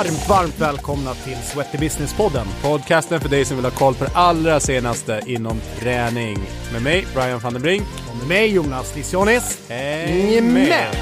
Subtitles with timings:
[0.00, 2.46] Varmt, varmt välkomna till Sweaty Business-podden.
[2.62, 6.38] Podcasten för dig som vill ha koll på det allra senaste inom träning.
[6.72, 7.82] Med mig, Brian van den Brink.
[8.10, 9.68] Och med mig, Jonas Lissionis.
[9.68, 10.94] Häng med!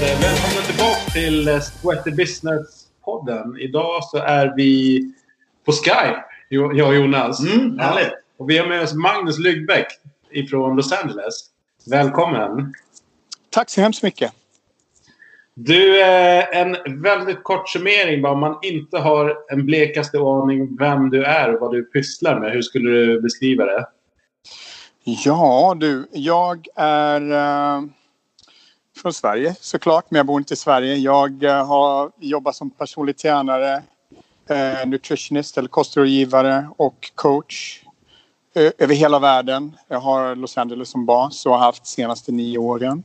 [0.00, 3.58] Välkommen tillbaka till Sweaty Business-podden.
[3.58, 5.00] Idag så är vi
[5.66, 7.40] på Skype, jag och Jonas.
[7.40, 8.12] Mm, härligt.
[8.38, 9.86] Och vi har med oss Magnus Lygbeck
[10.30, 11.55] ifrån Los Angeles.
[11.90, 12.74] Välkommen!
[13.50, 14.32] Tack så hemskt mycket!
[15.54, 18.32] Du, eh, en väldigt kort summering bara.
[18.32, 22.52] Om man inte har en blekaste aning vem du är och vad du pysslar med.
[22.52, 23.86] Hur skulle du beskriva det?
[25.04, 27.88] Ja du, jag är uh,
[29.02, 30.94] från Sverige såklart, men jag bor inte i Sverige.
[30.94, 33.82] Jag uh, har jobbat som personlig tränare,
[34.86, 37.82] nutritionist eller kostrådgivare och coach
[38.56, 39.76] över hela världen.
[39.88, 43.04] Jag har Los Angeles som bas och har haft de senaste nio åren.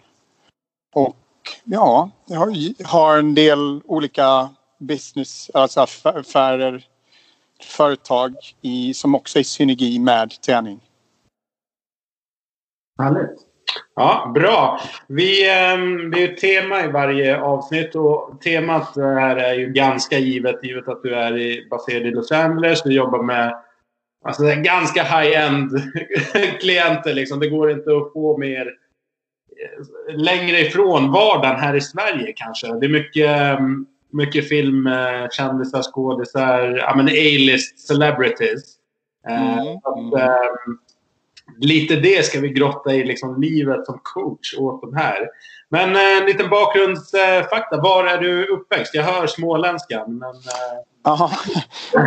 [0.94, 1.18] Och
[1.64, 6.86] ja, jag har, har en del olika business, alltså affärer,
[7.64, 10.80] företag i, som också är i synergi med träning.
[13.00, 13.48] Härligt.
[13.96, 14.82] Ja, bra.
[15.08, 19.68] Vi, ehm, det är ju tema i varje avsnitt och temat eh, här är ju
[19.74, 22.84] ganska givet, givet att du är baserad i Los Angeles.
[22.84, 23.64] Du jobbar med
[24.26, 25.72] Alltså det är ganska high-end
[26.60, 27.14] klienter.
[27.14, 27.40] Liksom.
[27.40, 32.68] Det går inte att få mer eh, längre ifrån vardagen här i Sverige kanske.
[32.68, 38.76] Det är mycket, mm, mycket film, eh, kändisar, skådisar, A-list celebrities.
[39.28, 39.78] Eh, mm.
[39.78, 39.98] Att,
[40.68, 40.80] um,
[41.60, 45.28] lite det ska vi grotta i, liksom livet som coach åt de här.
[45.70, 47.82] Men eh, en liten bakgrundsfakta.
[47.82, 48.94] Var är du uppväxt?
[48.94, 50.18] Jag hör småländskan.
[50.18, 51.32] Men, eh,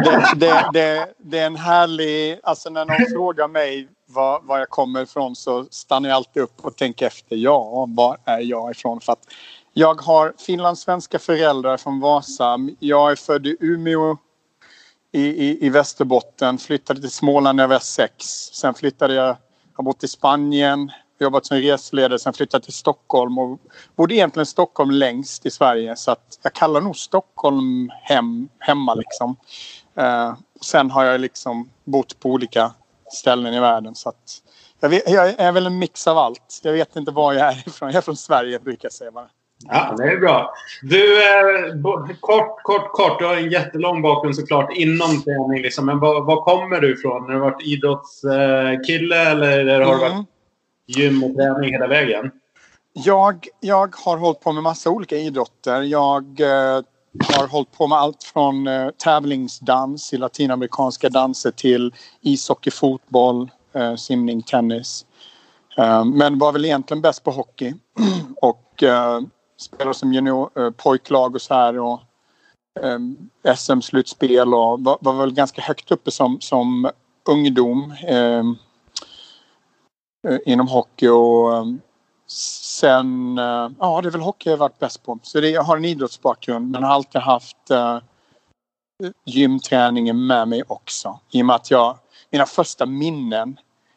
[0.04, 2.40] det, det, det, det, är en härlig...
[2.42, 6.64] Alltså när någon frågar mig var, var jag kommer ifrån så stannar jag alltid upp
[6.64, 7.36] och tänker efter.
[7.36, 9.00] Ja, var är jag ifrån?
[9.00, 9.22] För att
[9.72, 12.58] jag har finlandssvenska föräldrar från Vasa.
[12.78, 14.16] Jag är född i Umeå
[15.14, 16.58] i, i, i Västerbotten.
[16.58, 18.24] Flyttade till Småland när jag var sex.
[18.52, 19.26] Sen flyttade jag...
[19.26, 23.60] Jag har bott i Spanien, jobbat som reseledare, sen flyttade till Stockholm och
[23.96, 28.94] bodde egentligen i Stockholm längst i Sverige så att jag kallar nog Stockholm hem, hemma
[28.94, 29.36] liksom.
[29.98, 32.74] Uh, sen har jag liksom bott på olika
[33.12, 34.42] ställen i världen så att
[34.80, 36.60] jag, vet, jag är väl en mix av allt.
[36.62, 37.88] Jag vet inte var jag är ifrån.
[37.88, 39.28] Jag är från Sverige brukar jag säga bara.
[39.68, 40.54] Ja, det är bra.
[40.82, 41.74] Du, eh,
[42.20, 43.18] kort, kort, kort.
[43.18, 45.62] Du har en jättelång bakgrund såklart inom träning.
[45.62, 45.86] Liksom.
[45.86, 47.22] Men var, var kommer du ifrån?
[47.22, 50.24] Har du varit idrottskille eller har du varit mm
[50.86, 52.30] gym och träning hela vägen?
[52.92, 55.82] Jag, jag har hållit på med massa olika idrotter.
[55.82, 56.82] Jag eh,
[57.36, 63.94] har hållit på med allt från eh, tävlingsdans i latinamerikanska danser till ishockey, fotboll, eh,
[63.94, 65.06] simning, tennis.
[65.78, 67.74] Eh, men var väl egentligen bäst på hockey.
[68.40, 68.82] och
[69.64, 71.78] spelar som junior, eh, pojklag och så här.
[71.78, 72.00] Och,
[72.80, 72.98] eh,
[73.56, 76.90] SM-slutspel och var, var, väl ganska högt uppe som, som
[77.28, 77.94] ungdom.
[78.02, 78.42] Eh,
[80.28, 81.64] eh inom hockey och eh,
[82.26, 85.18] sen, eh, ja det är väl hockey jag varit bäst på.
[85.22, 87.98] Så det, jag har en idrottsbakgrund men har alltid haft uh,
[89.24, 91.20] gymträningen med mig också.
[91.30, 91.98] I och med att jag,
[92.30, 93.56] mina första minnen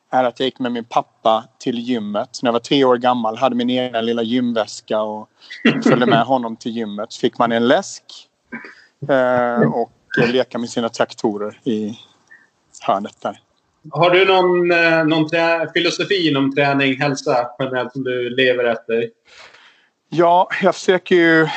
[0.09, 2.39] är att jag gick med min pappa till gymmet.
[2.43, 5.29] När jag var tre år gammal hade min egen lilla gymväska och
[5.83, 7.13] följde med honom till gymmet.
[7.13, 8.03] Fick man en läsk
[9.09, 9.91] uh, och
[10.27, 11.99] leka med sina traktorer i
[12.81, 13.39] hörnet där.
[13.91, 15.29] Har du någon, eh, någon
[15.73, 19.09] filosofi inom träning, hälsa generellt som du lever efter?
[20.09, 21.47] Ja, jag försöker ju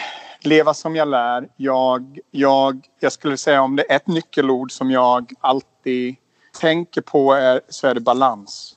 [0.41, 1.49] leva som jag lär.
[1.57, 6.17] Jag, jag, jag skulle säga om det är ett nyckelord som jag alltid
[6.53, 8.77] tänker på är, så är det balans.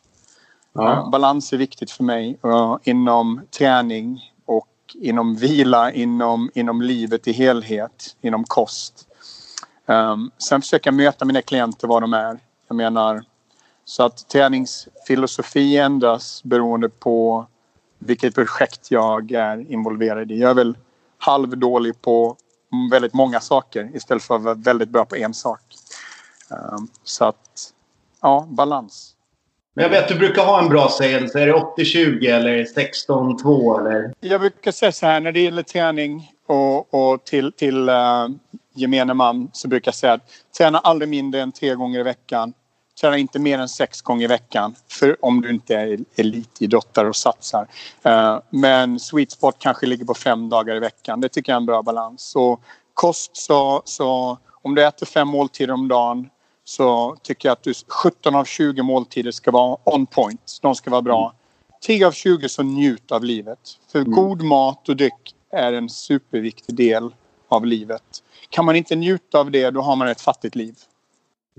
[0.73, 1.09] Ja.
[1.11, 7.31] balans är viktigt för mig uh, inom träning och inom vila, inom, inom livet i
[7.31, 9.07] helhet, inom kost.
[9.85, 12.39] Um, sen försöker jag möta mina klienter var de är.
[12.67, 13.23] Jag menar,
[13.85, 17.45] så att träningsfilosofi ändras beroende på
[17.99, 20.39] vilket projekt jag är involverad i.
[20.39, 20.77] Jag är väl
[21.17, 22.35] halvdålig på
[22.91, 25.61] väldigt många saker istället för att vara väldigt bra på en sak.
[26.53, 27.73] Ehm, så att,
[28.21, 29.09] ja, balans.
[29.73, 31.41] Men jag vet, du brukar ha en bra sägelse.
[31.41, 34.13] Är det 80-20 eller 16-2 eller?
[34.19, 38.27] Jag brukar säga så här när det gäller träning och, och till, till uh,
[38.73, 42.53] gemene man så brukar jag säga att träna aldrig mindre än tre gånger i veckan
[43.01, 47.15] träna inte mer än sex gånger i veckan för om du inte är elitidrottare och
[47.15, 47.67] satsar.
[48.05, 51.21] Uh, men sweet spot kanske ligger på fem dagar i veckan.
[51.21, 52.21] Det tycker jag är en bra balans.
[52.21, 52.59] Så
[52.93, 56.29] kost så, så om du äter fem måltider om dagen
[56.63, 60.59] så tycker jag att du, 17 av 20 måltider ska vara on point.
[60.61, 61.33] De ska vara bra.
[61.81, 63.59] 10 av 20 så njut av livet.
[63.91, 64.11] För Mm.
[64.11, 67.15] god mat och dryck är en superviktig del
[67.47, 68.03] av livet.
[68.49, 70.75] Kan man inte njuta av det, då har man ett fattigt liv.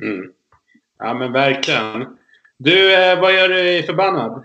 [0.03, 0.33] Mm.
[0.99, 2.19] Ja, men verkligen.
[2.59, 4.45] Du, eh, vad gör du Förbannad?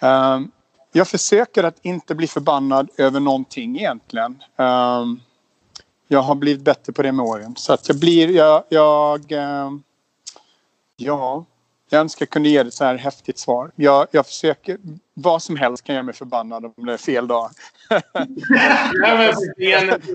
[0.00, 0.50] Ehm,
[0.92, 4.42] jag försöker att inte bli förbannad över någonting egentligen.
[4.56, 5.20] Ehm,
[6.08, 7.56] jag har blivit bättre på det med åren.
[7.56, 8.30] Så att jag blir...
[8.30, 9.82] Jag, jag, ehm,
[10.96, 11.44] ja,
[11.90, 13.70] jag önskar jag kunde ge ett så här häftigt svar.
[13.76, 14.78] Jag, jag försöker...
[15.14, 17.50] Vad som helst kan göra mig förbannad om det är fel dag.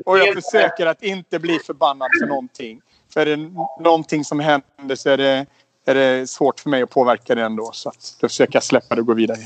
[0.06, 2.82] Och jag försöker att inte bli förbannad för någonting.
[3.14, 5.46] För är det någonting som händer så är det,
[5.86, 7.72] är det svårt för mig att påverka det ändå.
[7.74, 9.40] Så att då försöker jag släppa det och gå vidare.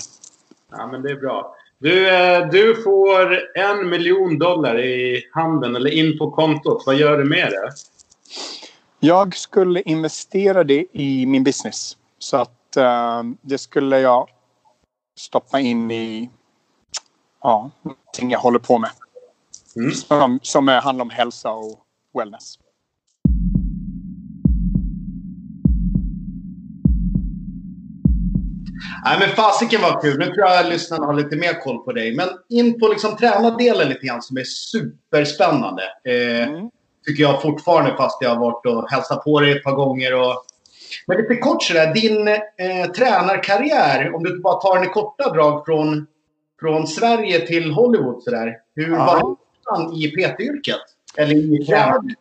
[0.72, 1.56] Ja, men det är bra.
[1.80, 6.84] Du, eh, du får en miljon dollar i handen eller in på kontot.
[6.86, 7.72] Vad gör du med det?
[9.00, 11.98] Jag skulle investera det i min business.
[12.20, 14.30] Så att eh, det skulle jag
[15.18, 16.30] stoppa in i
[17.42, 18.90] ja, någonting jag håller på med.
[19.76, 19.92] Mm.
[19.92, 21.80] Som, som handlar om hälsa och
[22.14, 22.60] wellness.
[29.06, 30.20] Nej, men fasiken var kul.
[30.20, 32.16] Nu tror jag lyssnarna har lite mer koll på dig.
[32.16, 35.84] Men in på liksom tränardelen lite grann som är superspännande.
[36.06, 36.70] Eh, Mm.
[37.06, 40.14] Tycker jag fortfarande fast jag har varit och hälsat på dig ett par gånger.
[40.22, 40.46] Och...
[41.08, 41.94] Men lite kort sådär.
[41.94, 46.08] Din eh, tränarkarriär, om du bara tar den i korta drag från,
[46.60, 48.54] från Sverige till Hollywood sådär.
[48.76, 49.06] Hur Ja.
[49.06, 49.36] var
[49.76, 50.80] resan i PT-yrket?
[51.18, 52.18] Eller i tränaryrket?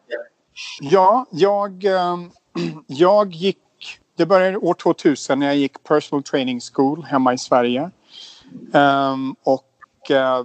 [0.81, 2.31] Ja, jag, ehm,
[2.87, 3.58] jag gick...
[4.17, 7.91] Det började år 2000 när jag gick personal training school hemma i Sverige.
[8.73, 10.43] Um, och uh,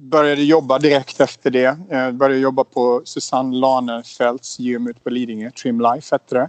[0.00, 1.78] började jobba direkt efter det.
[1.90, 6.48] Jag började jobba på Susanne Lanefelts gym ute på Lidingö, Trim Life hette det.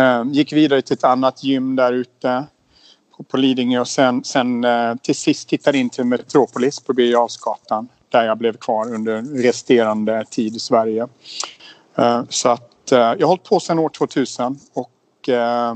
[0.00, 2.44] Um, gick vidare till ett annat gym där ute
[3.16, 7.12] på, på Lidingö och sen, sen uh, till sist tittade in till Metropolis på Birger
[7.12, 11.08] Jarlsgatan där jag blev kvar under resterande tid i Sverige.
[11.98, 14.91] Uh, Så att jag har hållit på sedan år 2000 och
[15.28, 15.74] eh,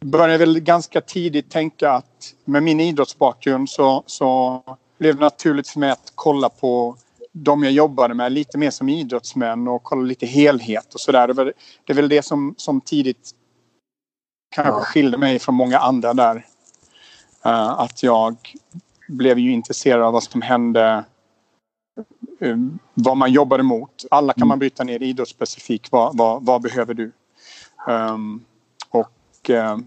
[0.00, 4.62] började väl ganska tidigt tänka att med min idrottsbakgrund så, så
[4.98, 6.96] blev det naturligt för mig att kolla på
[7.32, 11.26] de jag jobbade med lite mer som idrottsmän och kolla lite helhet och sådär.
[11.28, 11.52] Det, var-
[11.84, 13.30] det är väl det som, som tidigt
[14.54, 14.84] kanske Ja.
[14.84, 16.46] skilde mig från många andra där.
[17.44, 18.36] Eh, att jag
[19.08, 21.04] blev ju intresserad av vad som hände
[22.40, 22.56] eh,
[22.94, 24.04] vad man jobbade mot.
[24.10, 25.92] Alla kan man bryta ner idrottsspecifikt.
[25.92, 27.12] Vad, vad, vad behöver du?
[27.88, 28.44] Ehm,
[28.90, 29.78] och uh,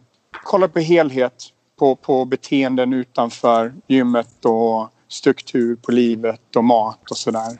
[0.44, 1.51] kolla på helhet.
[1.80, 7.57] På, på beteenden utanför gymmet och struktur på livet och mat och sådär.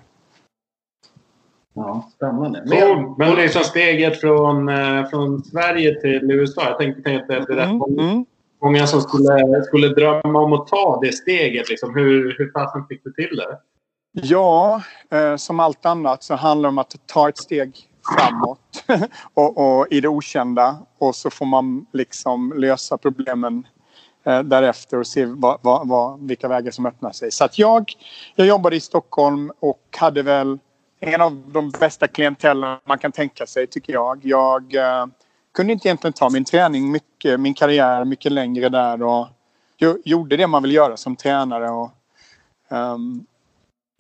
[1.76, 2.64] Ja, spännande.
[2.66, 3.16] Men, Cool.
[3.18, 6.70] Men liksom steget från, eh, från Sverige till USA.
[6.70, 8.26] Jag tänkte, tänkte att det är rätt Mm, många, mm.
[8.62, 11.70] många som skulle, skulle drömma om att ta det steget.
[11.70, 11.96] Liksom.
[11.96, 13.60] Hur, hur fasen fick du till det?
[14.12, 14.82] Ja,
[15.12, 18.84] eh, som allt annat så handlar det om att ta ett steg framåt
[19.34, 20.78] och, och i det okända.
[20.98, 23.68] Och så får man liksom lösa problemen
[24.24, 27.32] eh, därefter och se vad, vad, vad, vilka vägar som öppnar sig.
[27.32, 27.92] Så att jag,
[28.36, 30.60] jag jobbade i Stockholm och hade väl
[31.00, 34.20] en av de bästa klientellen man kan tänka sig tycker jag.
[34.26, 35.06] Jag eh,
[35.54, 39.28] kunde inte egentligen ta min träning mycket, min karriär mycket längre där och
[40.06, 41.70] gjorde det man vill göra som tränare.
[41.70, 41.92] Och,
[42.70, 43.26] ehm,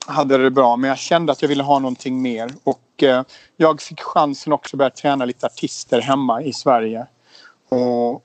[0.07, 2.51] hade det bra men jag kände att jag ville ha någonting mer.
[2.63, 3.23] Och eh,
[3.57, 7.07] jag fick chansen också att börja träna lite artister hemma i Sverige.
[7.69, 8.23] Och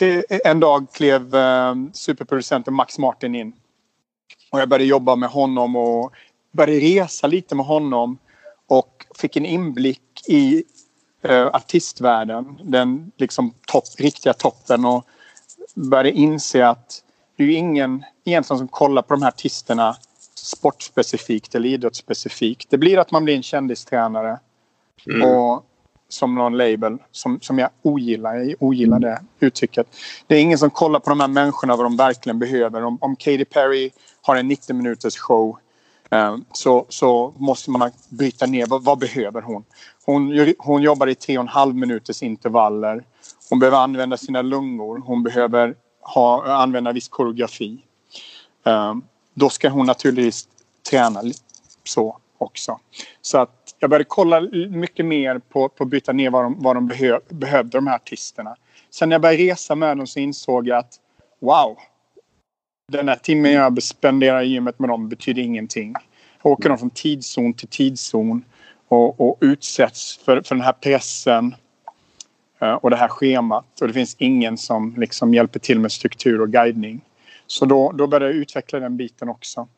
[0.00, 3.52] eh, en dag klev eh, superproducenten Max Martin in.
[4.50, 6.12] Och jag började jobba med honom och
[6.52, 8.18] började resa lite med honom.
[8.68, 10.64] Och fick en inblick i
[11.22, 14.84] eh, artistvärlden, den liksom topp, riktiga toppen.
[14.84, 15.06] Och
[15.74, 17.02] började inse att
[17.36, 19.96] det är ju ingen egentligen som kollar på de här artisterna
[20.34, 22.70] sportspecifikt eller idrottsspecifikt.
[22.70, 24.38] Det blir att man blir en kändistränare
[25.10, 25.30] Mm.
[25.30, 25.66] och
[26.08, 28.34] som någon label som, som jag ogillar.
[28.34, 29.86] Jag ogillar det uttrycket.
[30.26, 32.84] Det är ingen som kollar på de här människorna vad de verkligen behöver.
[32.84, 33.90] Om, om Katy Perry
[34.22, 35.58] har en 90 minuters show
[36.10, 39.64] eh, så, så måste man bryta ner vad, vad behöver hon.
[40.04, 43.04] Hon, hon jobbar i tre och en halv minuters intervaller.
[43.50, 45.02] Hon behöver använda sina lungor.
[45.06, 45.74] Hon behöver
[46.14, 47.78] ha, använda viss koreografi.
[48.66, 48.94] Eh,
[49.34, 50.48] då ska hon naturligtvis
[50.90, 51.22] träna
[51.84, 52.80] så också.
[53.20, 56.76] Så att jag började kolla mycket mer på, på att bryta ner vad de, vad
[56.76, 58.56] de behö, behövde, de här artisterna.
[58.90, 60.94] Sen när jag började resa med dem så insåg jag att
[61.40, 61.78] wow,
[62.92, 65.94] den här timmen jag spenderar i gymmet med dem betyder ingenting.
[66.42, 68.44] Jag åker de från tidszon till tidszon
[68.88, 71.54] och, och utsätts för, för den här pressen
[72.58, 73.80] Eh, och det här schemat.
[73.80, 77.00] Och det finns ingen som liksom hjälper till med struktur och guidning.
[77.46, 79.68] Så då, då började jag utveckla den biten också.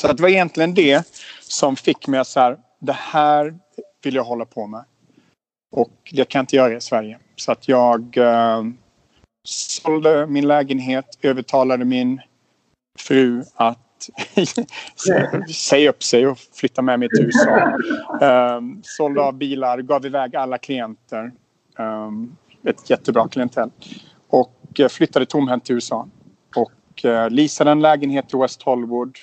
[0.00, 1.06] Så att det var egentligen det
[1.40, 3.54] som fick mig att så här, det här
[4.02, 4.84] vill jag hålla på med.
[5.72, 7.18] Och det kan jag inte göra i Sverige.
[7.36, 8.62] Så att jag eh,
[9.44, 12.20] sålde min lägenhet, övertalade min
[12.98, 13.78] fru att
[15.54, 17.50] säga upp sig och flytta med mig till USA.
[18.20, 21.32] Um, eh, sålde av bilar, gav iväg alla klienter.
[21.78, 23.70] Um, ett jättebra klientell.
[24.28, 26.08] Och uh, flyttade tomhänt till USA.
[26.56, 29.18] Och uh, leasade en lägenhet i West Hollywood.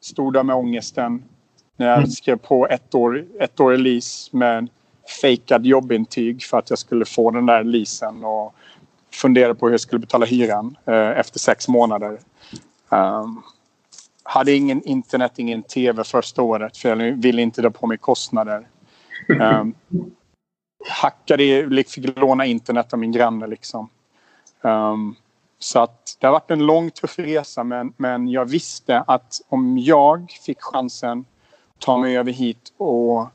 [0.00, 1.24] Stod där med ångesten.
[1.76, 4.68] När jag skrev på ett år, ett år i lease med
[5.20, 8.24] fejkad jobbintyg för att jag skulle få den där leasen.
[8.24, 8.54] Och
[9.12, 12.18] funderade på hur jag skulle betala hyran uh, efter sex månader.
[12.88, 13.42] Um,
[14.22, 18.66] hade ingen internet, ingen tv första året för jag ville inte dra på mig kostnader.
[19.40, 19.74] Um,
[20.88, 23.88] hackade, fick låna internet av min granne liksom.
[24.62, 25.16] Um,
[25.58, 29.78] så att det har varit en lång tuff resa men, men jag visste att om
[29.78, 31.24] jag fick chansen
[31.74, 33.28] att ta mig över hit och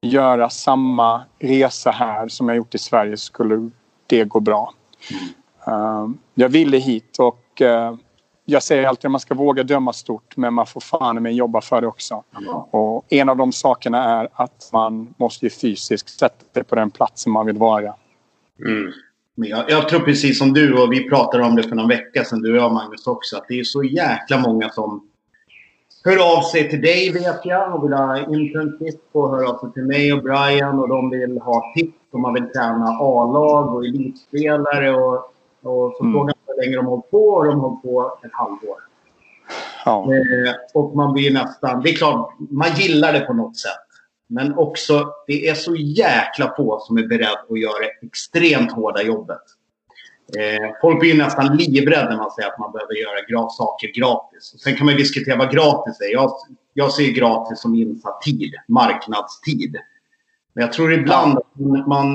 [0.00, 3.70] göra samma resa här som jag gjort i Sverige skulle
[4.06, 4.74] det gå bra.
[5.66, 7.94] Um, jag ville hit och uh,
[8.44, 11.60] jag säger alltid att man ska våga döma stort men man får fan med jobba
[11.60, 12.22] för det också.
[12.70, 16.90] Och en av de sakerna är att man måste ju fysiskt sätta sig på den
[16.90, 17.94] platsen man vill vara.
[18.66, 18.92] Mm.
[19.34, 22.42] Jag, jag, tror precis som du och vi pratade om det för någon vecka sedan,
[22.42, 25.10] du och jag Magnus också, att det är så jäkla många som
[26.04, 29.72] hör av sig till dig vet jag och vill ha internship och hör av sig
[29.72, 33.84] till mig och Brian och de vill ha tips och man vill träna A-lag och
[33.84, 35.32] elitspelare och,
[35.62, 36.12] och så mm.
[36.12, 38.78] frågan länge de har hållit på och de hållit på ett halvår.
[39.84, 40.14] Ja.
[40.14, 41.82] Eh, och man blir nästan...
[41.82, 43.86] Det är klart, man gillar det på något sätt.
[44.26, 49.02] Men också, det är så jäkla få som är beredda att göra det extremt hårda
[49.02, 49.42] jobbet.
[50.38, 54.54] Eh, folk blir nästan livrädda när man säger att man behöver göra saker gratis.
[54.58, 56.12] Sen kan man diskutera vad gratis är.
[56.12, 56.30] Jag,
[56.74, 59.76] jag ser gratis som insatt tid, marknadstid.
[60.52, 62.12] Men jag tror ibland att man,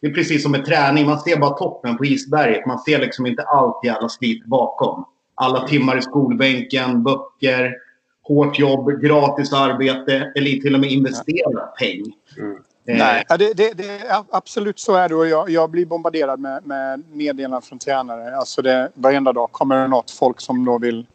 [0.00, 1.06] det är precis som med träning.
[1.06, 2.66] Man ser bara toppen på isberget.
[2.66, 5.04] Man ser liksom inte allt jävla slit bakom.
[5.34, 7.74] Alla timmar i skolbänken, böcker,
[8.22, 12.12] hårt jobb, gratis arbete eller till och med investera peng.
[12.38, 12.56] Mm.
[12.88, 12.96] Eh.
[12.98, 14.00] Nej, det, det, det,
[14.30, 15.14] absolut så är det.
[15.14, 18.36] Och jag, jag blir bombarderad med, med meddelanden från tränare.
[18.36, 21.06] Alltså det, varenda dag kommer det något folk som då vill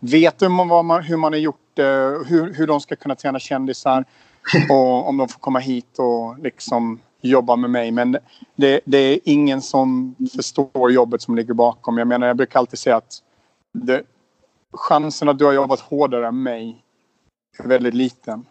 [0.00, 1.84] veta hur man, hur man har gjort eh,
[2.26, 4.04] hur, hur de ska kunna träna kändisar
[4.70, 7.90] och om de får komma hit och liksom jobba med mig.
[7.90, 8.18] Men
[8.56, 11.98] det, det, är ingen som förstår jobbet som ligger bakom.
[11.98, 13.22] Jag menar, jag brukar alltid säga att
[13.72, 14.02] det,
[14.72, 16.84] chansen att du har jobbat hårdare än mig
[17.58, 18.46] är väldigt liten.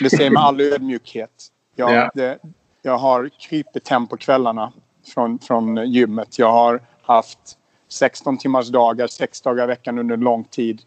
[0.00, 1.52] Det säger med all ödmjukhet.
[1.74, 2.10] Jag, yeah.
[2.14, 2.38] det,
[2.82, 4.72] jag har krypit hem på kvällarna
[5.14, 6.38] från, från gymmet.
[6.38, 10.82] Jag har haft 16 timmars dagar, sex dagar i veckan under lång tid.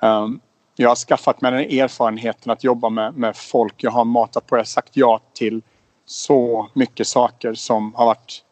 [0.00, 0.40] Um,
[0.76, 3.74] jag har skaffat mig den erfarenheten att jobba med, med folk.
[3.76, 4.56] Jag har matat på.
[4.56, 5.62] Jag har sagt ja till
[6.06, 8.42] så mycket saker som har varit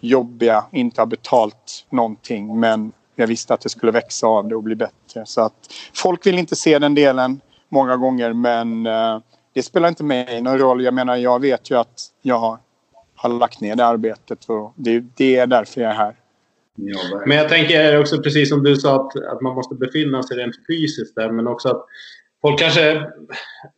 [0.00, 4.62] jobbiga, inte har betalt någonting men jag visste att det skulle växa av det och
[4.62, 5.26] bli bättre.
[5.26, 9.18] Så att folk vill inte se den delen många gånger men eh,
[9.52, 10.84] det spelar inte mig någon roll.
[10.84, 12.58] Jag menar jag vet ju att jag har,
[13.14, 16.14] har lagt ner det arbetet och det, det är därför jag är här.
[17.26, 20.56] Men jag tänker också precis som du sa att, att man måste befinna sig rent
[20.66, 21.86] fysiskt där men också att
[22.42, 23.06] folk kanske...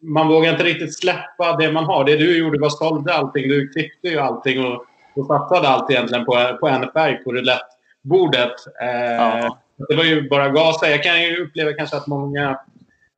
[0.02, 2.04] Man vågar inte riktigt släppa det man har.
[2.04, 3.49] Det du gjorde var sålde allting.
[3.49, 4.85] Du klippte ju allting och,
[5.16, 8.54] och satsade allt egentligen på, på en färg på roulettebordet.
[8.83, 9.59] Eh, ja.
[9.88, 10.90] Det var ju bara gasa.
[10.90, 12.59] Jag kan ju uppleva kanske att många...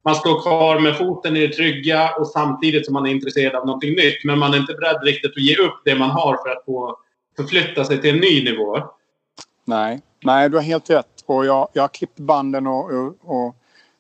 [0.04, 3.66] Man står kvar med foten i det trygga och samtidigt som man är intresserad av
[3.66, 4.24] någonting nytt.
[4.24, 6.98] Men man är inte beredd riktigt att ge upp det man har för att få
[7.36, 8.78] förflytta sig till en ny nivå.
[9.64, 11.24] Nej, Nej du har helt rätt.
[11.26, 13.56] Och jag, jag har klippt banden och, och, och,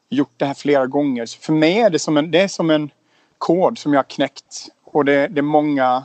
[0.08, 1.26] gjort det här flera gånger.
[1.26, 2.90] Så för mig är det som en, det är som en
[3.38, 4.68] kod som jag har knäckt.
[4.84, 6.04] Och det, det är många,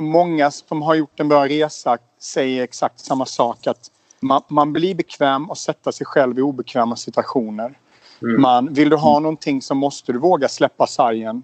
[0.00, 3.66] många som har gjort en bra resa säger exakt samma sak.
[3.66, 7.78] Att man, man blir bekväm och sätta sig själv i obekväma situationer.
[8.22, 8.42] Mm.
[8.42, 11.42] Man, vill du ha någonting så måste du våga släppa sargen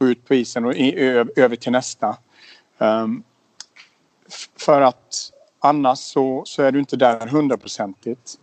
[0.00, 0.94] ut på isen och i,
[1.36, 2.16] över till nästa.
[2.78, 3.22] Um,
[4.58, 8.38] för att Annars så, så är du inte där hundraprocentigt.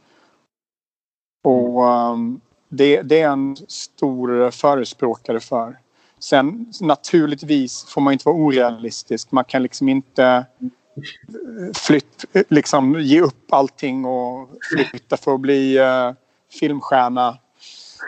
[1.43, 5.79] Och um, det, det, är en stor förespråkare för.
[6.19, 9.31] Sen naturligtvis får man inte vara orealistisk.
[9.31, 14.49] Man kan liksom inte eh, flytt, liksom ge upp allting och
[14.91, 16.13] flytta för att bli uh,
[16.59, 17.37] filmstjärna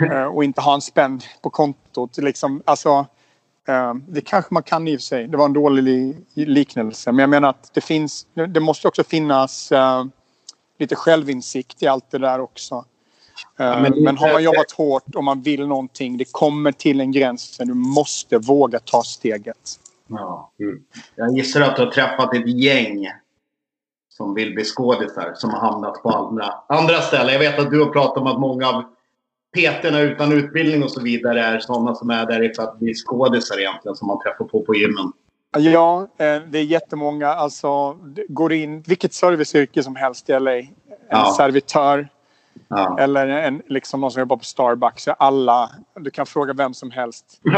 [0.02, 2.18] uh, och inte ha en spänn på kontot.
[2.18, 3.06] Liksom, alltså,
[4.08, 5.28] det kanske man kan i och för sig.
[5.28, 7.12] Det var en dålig liknelse.
[7.12, 8.28] Men jag menar att det finns...
[8.34, 10.06] Det måste också finnas uh,
[10.80, 12.76] lite självinsikt i allt det där också.
[12.76, 12.84] Uh,
[13.58, 16.18] ja, men, men, har man jobbat hårt och man vill någonting.
[16.18, 17.58] Det kommer till en gräns.
[17.58, 19.80] Du måste våga ta steget.
[20.08, 20.52] Ja.
[20.60, 20.84] Mm.
[21.16, 23.08] Jag gissar att du har träffat ett gäng
[24.10, 27.34] som vill bli skådisar som har hamnat på andra, andra ställen.
[27.34, 28.84] Jag vet att du har pratat om att många av
[29.56, 33.60] peterna utan utbildning och så vidare är sådana som är där för att bli skådisar
[33.60, 35.12] egentligen som man träffar på på gymmen.
[35.58, 37.27] Ja, eh, det är jättemånga.
[37.27, 37.98] Alltså,
[38.30, 40.51] går in vilket serviceyrke som helst i LA.
[40.56, 40.68] En
[41.10, 41.34] ja.
[41.38, 42.08] servitör,
[42.70, 43.00] Ja.
[43.00, 45.08] Eller en, liksom någon som jobbar på Starbucks.
[45.08, 47.42] Alla, du kan fråga vem som helst.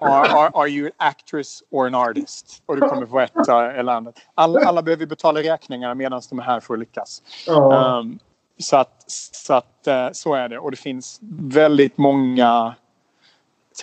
[0.00, 2.62] are, are, are, you an actress or an artist?
[2.66, 4.14] Och du kommer få ett eller annat.
[4.34, 7.22] Alla, alla behöver betala räkningar medan de är här för att lyckas.
[7.46, 7.98] Ja.
[7.98, 8.18] Um,
[8.60, 10.58] så att, så, att, uh, så är det.
[10.58, 12.74] Och det finns väldigt många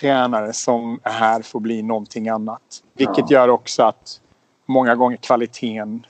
[0.00, 2.82] tränare som är här för att bli någonting annat.
[2.96, 4.20] Vilket gör också att
[4.66, 6.06] många gånger kvaliteten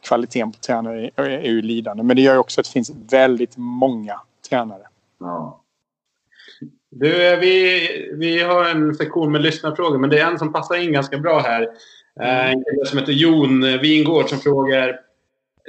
[0.00, 2.02] kvaliteten på tränare är, är ju lidande.
[2.02, 4.82] Men det gör också att det finns väldigt många tränare.
[5.20, 5.64] Ja.
[6.90, 10.92] Du, vi, vi har en sektion med lyssnarfrågor, men det är en som passar in
[10.92, 11.62] ganska bra här.
[12.20, 15.00] Eh, en kille som heter Jon Wingård som frågar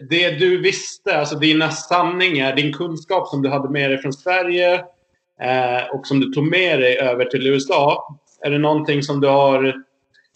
[0.09, 4.73] det du visste, alltså dina sanningar, din kunskap som du hade med dig från Sverige
[5.41, 8.15] eh, och som du tog med dig över till USA.
[8.41, 9.73] Är det någonting som du har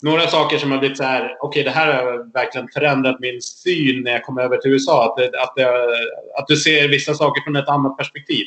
[0.02, 3.42] några saker som har blivit så här, okej okay, det här har verkligen förändrat min
[3.42, 5.06] syn när jag kom över till USA.
[5.06, 5.68] Att, det, att, det,
[6.40, 8.46] att du ser vissa saker från ett annat perspektiv.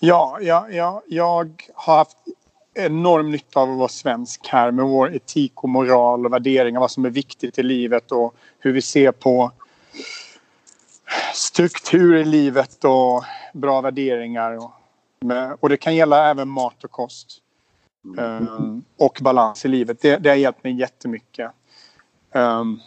[0.00, 2.16] Ja, ja, ja, jag har haft
[2.74, 6.80] enorm nytta av att vara svensk här med vår etik och moral och värderingar.
[6.80, 9.52] Vad som är viktigt i livet och hur vi ser på
[11.34, 14.56] struktur i livet och bra värderingar.
[14.56, 14.72] Och,
[15.60, 17.40] och det kan gälla även mat och kost.
[18.18, 20.00] Um, och balans i livet.
[20.00, 21.50] Det, det har hjälpt mig jättemycket.
[22.32, 22.80] Um,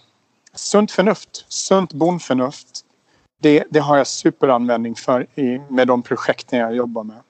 [0.54, 2.86] sunt förnuft, sunt bondförnuft.
[3.40, 7.22] Det, det har jag superanvändning för i, med de projekten jag jobbar med.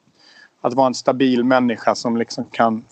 [0.61, 2.85] Att vara en stabil människa som liksom kan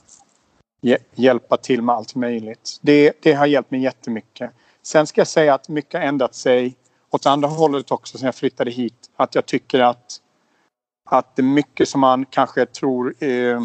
[1.16, 2.80] hjälpa till med allt möjligt.
[2.82, 4.52] Det, det har hjälpt mig jättemycket.
[4.82, 6.76] Sen ska jag säga att mycket har ändrat sig
[7.16, 9.10] åt andra hållet också sen jag flyttade hit.
[9.16, 10.18] Att jag tycker att,
[11.10, 13.62] att det är mycket som man kanske tror eh,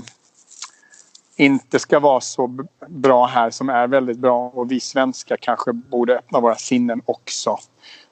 [1.37, 6.19] inte ska vara så bra här som är väldigt bra och vi svenskar kanske borde
[6.19, 7.57] öppna våra sinnen också.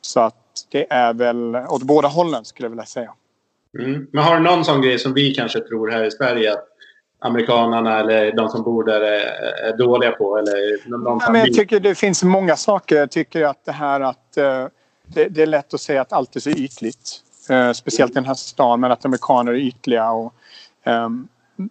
[0.00, 0.34] Så att
[0.70, 3.14] det är väl åt båda hållen skulle jag vilja säga.
[3.78, 4.06] Mm.
[4.12, 6.64] Men har du någon sån grej som vi kanske tror här i Sverige att
[7.20, 10.38] amerikanerna eller de som bor där är, dåliga på?
[10.38, 12.96] Eller någon ja, men jag tycker det finns många saker.
[12.96, 14.66] Jag tycker att det här att uh,
[15.08, 17.22] det, det, är lätt att säga att allt är så ytligt.
[17.50, 20.10] Eh, speciellt i den här stan, men att amerikaner är ytliga.
[20.10, 20.34] Och,
[20.84, 21.08] eh,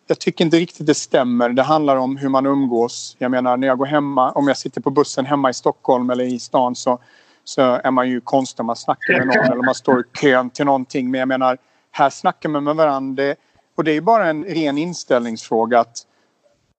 [0.07, 1.49] jag tycker inte riktigt det stämmer.
[1.49, 3.15] Det handlar om hur man umgås.
[3.19, 6.23] Jag menar när jag går hemma, om jag sitter på bussen hemma i Stockholm eller
[6.23, 6.99] i stan så,
[7.43, 10.49] så är man ju konstig om man snackar med någon eller man står i kön
[10.49, 11.11] till någonting.
[11.11, 11.57] Men jag menar,
[11.91, 13.35] här snackar man med varandra.
[13.75, 16.05] Och det är bara en ren inställningsfråga att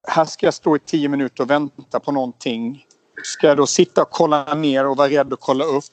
[0.09, 2.87] här ska jag stå i tio minuter och vänta på någonting.
[3.23, 5.85] Ska jag då sitta och kolla ner och vara rädd att kolla upp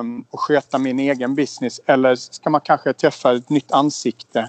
[0.00, 1.80] um, och sköta min egen business?
[1.86, 4.48] Eller ska man kanske träffa ett nytt ansikte?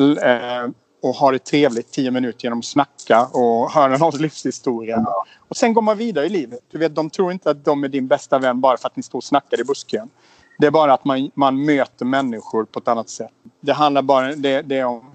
[0.00, 0.70] Uh,
[1.02, 5.06] och ha det trevligt tio minuter genom att snacka och höra någons livshistoria.
[5.48, 6.60] Och sen går man vidare i livet.
[6.70, 9.02] Du vet, de tror inte att de är din bästa vän bara för att ni
[9.02, 10.10] står och snackar i busskön.
[10.58, 13.30] Det är bara att man, man möter människor på ett annat sätt.
[13.60, 15.10] Det handlar bara det, det om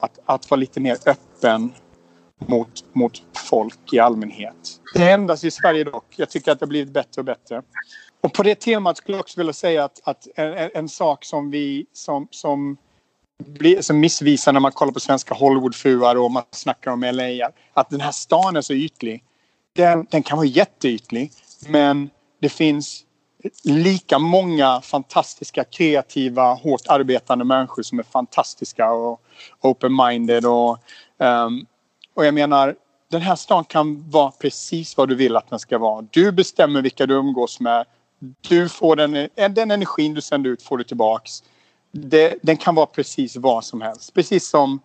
[0.00, 1.72] att, att vara lite mer öppen
[2.46, 4.80] mot, mot folk i allmänhet.
[4.94, 6.04] Det ändras i Sverige dock.
[6.16, 7.62] Jag tycker att det har blivit bättre och bättre.
[8.20, 11.50] Och på det temat skulle jag också vilja säga att, att en, en, sak som
[11.50, 12.76] vi som, som
[13.44, 17.50] blir så missvisar när man kollar på svenska Hollywoodfruar och man snackar om LA.
[17.72, 19.22] Att den här stan är så ytlig.
[19.72, 21.32] Den, den kan vara jätteytlig
[21.68, 23.04] men det finns
[23.64, 29.20] lika många fantastiska, kreativa, hårt arbetande människor som är fantastiska och
[29.60, 30.44] open-minded.
[30.46, 30.78] Och,
[31.18, 31.66] um,
[32.14, 32.74] och jag menar,
[33.10, 36.06] den här stan kan vara precis vad du vill att den ska vara.
[36.10, 37.84] Du bestämmer vilka du umgås med.
[38.40, 41.42] Du får den, den energin du sänder ut får du tillbaks
[41.94, 44.14] det, den kan vara precis vad som helst.
[44.14, 44.80] Precis som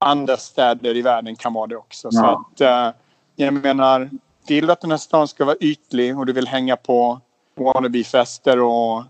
[0.00, 2.08] andra städer i världen kan vara det också.
[2.12, 2.46] Ja.
[2.56, 3.00] Så att, uh,
[3.36, 4.10] jag menar,
[4.46, 7.20] vill du att den här stan ska vara ytlig och du vill hänga på
[7.56, 9.02] wannabe-fester och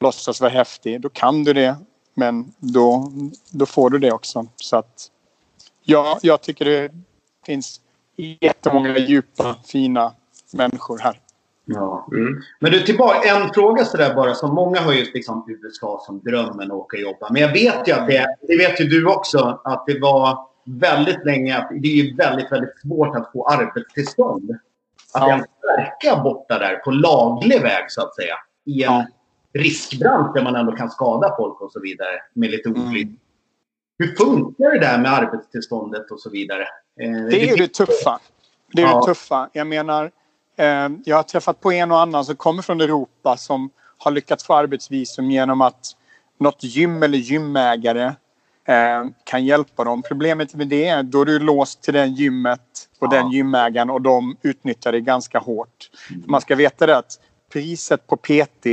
[0.00, 1.76] låtsas vara häftig, då kan du det.
[2.14, 3.12] Men då,
[3.50, 4.46] då får du det också.
[4.56, 5.10] Så att,
[5.90, 6.92] ja, jag tycker det
[7.46, 7.80] finns
[8.40, 10.12] jättemånga djupa, fina
[10.52, 11.20] människor här.
[11.64, 12.08] Ja.
[12.12, 12.42] Mm.
[12.60, 14.34] Men du, tillbaka, en fråga sådär bara.
[14.34, 17.28] Som många har ju liksom USA som drömmen att åka och jobba.
[17.30, 21.24] Men jag vet ju att det, det vet ju du också, att det var väldigt
[21.24, 24.50] länge att det är ju väldigt, väldigt svårt att få arbetstillstånd.
[25.14, 25.28] Att Ja.
[25.28, 28.34] ens verka borta där på laglig väg så att säga.
[28.64, 29.06] I en Ja.
[29.52, 33.16] riskbransch där man ändå kan skada folk och så vidare med lite Mm.
[34.00, 36.62] Hur funkar det där med arbetstillståndet och så vidare?
[37.00, 38.18] Eh, Det är det tuffa.
[38.72, 39.00] Det är Ja.
[39.00, 39.50] det tuffa.
[39.52, 40.10] Jag menar,
[40.56, 44.44] eh, jag har träffat på en och annan som kommer från Europa som har lyckats
[44.44, 45.86] få arbetsvisum genom att
[46.38, 48.14] något gym eller gymägare
[48.64, 50.02] eh, kan hjälpa dem.
[50.02, 53.18] Problemet med det är då är du låst till den gymmet och Ja.
[53.20, 55.90] den gymägaren och de utnyttjar det ganska hårt.
[56.26, 57.20] Man ska veta det att
[57.52, 58.66] priset på PT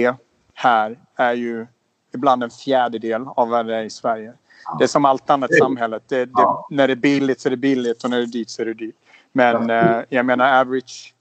[0.54, 1.68] här är ju
[2.14, 4.34] ibland en fjärdedel av vad det är i Sverige.
[4.78, 6.04] Det är som allt annat i samhället.
[6.08, 6.68] Det, det, Ja.
[6.70, 8.66] När det är billigt så är det billigt och när det är dyrt så är
[8.66, 8.96] det dyrt.
[9.32, 11.14] Men eh, jag menar average.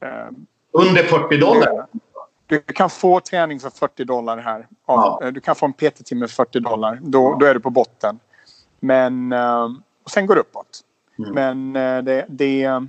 [0.00, 0.08] Eh,
[0.72, 1.86] Under 40 dollar?
[2.46, 4.66] du kan få träning för 40 dollar här.
[4.86, 5.18] Ja.
[5.20, 5.30] Ja.
[5.30, 6.98] Du kan få en PT-timme för 40 dollar.
[7.02, 8.18] Då, då är du på botten.
[8.80, 9.64] Men eh,
[10.04, 10.80] och sen går det uppåt.
[11.18, 11.34] Mm.
[11.34, 12.82] Men eh, det, det,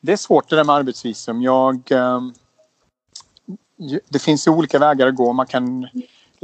[0.00, 1.42] det är svårt det där med arbetsvisum.
[1.42, 2.20] Jag, eh,
[4.08, 5.32] det finns ju olika vägar att gå.
[5.32, 5.88] Man kan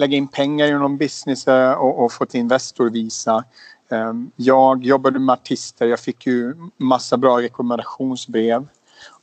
[0.00, 3.44] lägga in pengar i någon business eh, och, och få ett Investorvisa.
[3.90, 5.86] Eh, Jag jobbade med artister.
[5.86, 8.68] Jag fick ju massa bra rekommendationsbrev.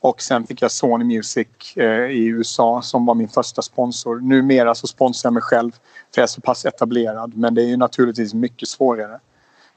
[0.00, 4.20] Och sen fick jag Sony Music eh, i USA som var min första sponsor.
[4.20, 5.70] Numera så sponsrar jag mig själv
[6.14, 7.36] för jag är så pass etablerad.
[7.36, 9.20] Men det är ju naturligtvis mycket svårare.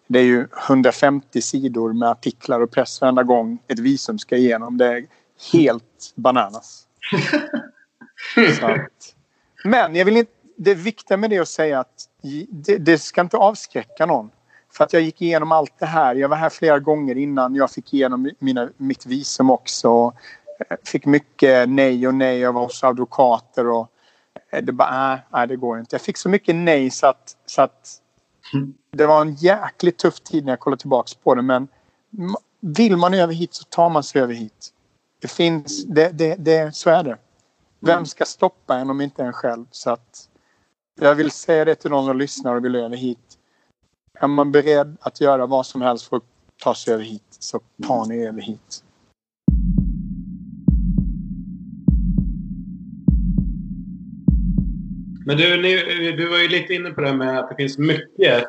[0.08, 4.78] Det är ju 150 sidor med artiklar och press varenda gång ett visum ska igenom.
[4.78, 5.06] Det är
[5.54, 6.88] helt bananas.
[8.62, 9.16] Att,
[9.64, 10.32] men jag vill inte,
[10.63, 12.10] det viktiga med det är att säga att
[12.50, 14.30] det, det ska inte avskräcka någon.
[14.74, 16.15] För att jag gick igenom allt det här.
[16.15, 20.13] Jag var här flera gånger innan jag fick igenom mina, mitt visum också.
[20.69, 22.39] Eh, fick mycket nej och nej.
[22.39, 23.88] Jag var hos advokater och
[24.52, 25.95] eh, det bara, nej, nej det går inte.
[25.95, 28.02] Jag fick så mycket nej så att, så att
[28.91, 31.41] det var en jäkligt tuff tid när jag kollar tillbaks på det.
[31.41, 31.67] Men
[32.60, 34.69] vill man över hit så tar man sig över hit.
[35.21, 37.17] Det finns, det, det, det, så är det.
[37.80, 39.65] Vem ska stoppa en om inte en själv?
[39.71, 40.28] Så att
[41.06, 43.38] jag vill säga det till någon som lyssnar och vill över hit.
[44.20, 46.24] Är man beredd att göra vad som helst för att
[46.64, 48.84] ta sig över hit så tar ni över hit.
[55.26, 57.78] Men du, ni, du var ju lite inne på det här med att det finns
[57.78, 58.46] mycket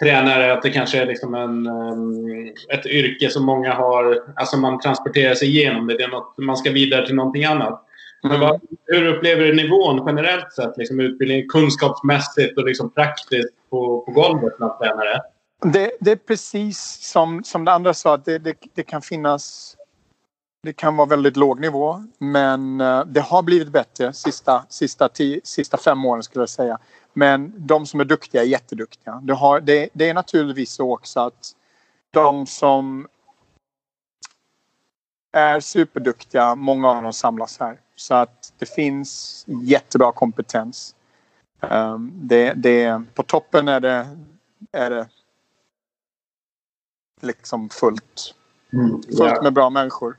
[0.00, 0.52] tränare.
[0.52, 4.32] Att det kanske är liksom en, ehm, ett yrke som många har.
[4.36, 5.96] Alltså man transporterar sig igenom det.
[5.96, 7.86] det är något, man ska vidare till någonting annat.
[8.22, 10.76] Men vad, hur upplever du nivån generellt sett?
[10.76, 15.20] Liksom utbildning kunskapsmässigt och liksom praktiskt på, på golvet bland tränare?
[15.72, 18.14] Det, det är precis som, som det andra sa.
[18.14, 19.76] Att det, det, det kan finnas...
[20.62, 22.04] Det kan vara väldigt låg nivå.
[22.18, 26.78] Men eh, det har blivit bättre sista, sista, tio, sista fem åren skulle jag säga.
[27.12, 29.20] Men de som är duktiga är jätteduktiga.
[29.22, 31.52] Det, har, det, det är naturligtvis så också att
[32.10, 33.06] de som
[35.32, 37.80] är superduktiga, många av dem samlas här.
[37.96, 40.94] Så att det finns jättebra kompetens.
[41.60, 44.16] Um, det, det, på toppen är det,
[44.72, 45.08] är det
[47.20, 48.34] liksom fullt.
[48.70, 49.42] Fullt Ja.
[49.42, 50.16] med bra människor.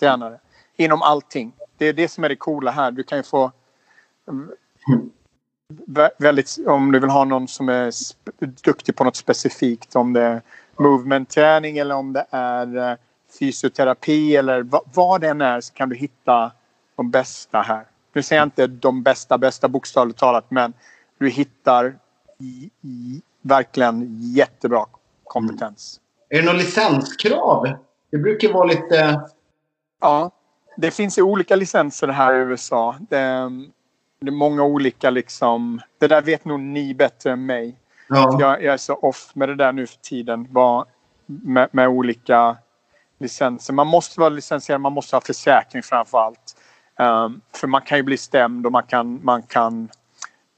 [0.00, 0.40] Tränare.
[0.76, 1.52] Inom allting.
[1.76, 2.90] Det är det som är det coola här.
[2.90, 3.52] Du kan ju få
[4.28, 4.50] mm,
[5.86, 7.92] vä- väldigt, om du vill ha någon som är
[8.64, 9.96] duktig på något specifikt.
[9.96, 10.42] Om det är
[10.76, 12.96] movement-träning eller om det är eh,
[13.38, 16.52] fysioterapi eller va, vad det än är så kan du hitta
[16.96, 17.84] de bästa här.
[18.12, 20.72] Nu säger jag inte de bästa, bästa bokstavligt talat men
[21.18, 21.98] du hittar
[22.38, 24.86] i, i, verkligen jättebra
[25.24, 26.00] kompetens.
[26.28, 27.68] Är det något licenskrav?
[28.10, 29.20] Det brukar vara lite...
[30.00, 30.30] Ja,
[30.76, 32.96] det finns ju olika licenser här i USA.
[33.00, 33.50] Det,
[34.20, 35.80] det är många olika liksom.
[35.98, 37.76] Det där vet nog ni bättre än mig.
[38.08, 38.36] Ja.
[38.40, 40.48] Jag, jag är så off med det där nu för tiden.
[40.50, 40.86] Vad,
[41.26, 42.56] med, med olika
[43.18, 43.72] licenser.
[43.72, 46.56] Man måste vara licensierad, man måste ha försäkring framför allt.
[46.98, 49.20] Um, för man kan ju bli stämd och man kan...
[49.24, 49.88] Man kan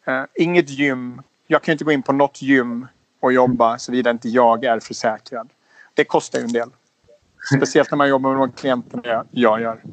[0.07, 1.23] eh, inget gym.
[1.47, 2.87] Jag kan inte gå in på något gym
[3.21, 5.51] och jobba såvida inte jag är försäkrad.
[5.95, 6.71] Det kostar ju en del.
[7.57, 9.83] Speciellt när man jobbar med de klienterna jag, jag gör.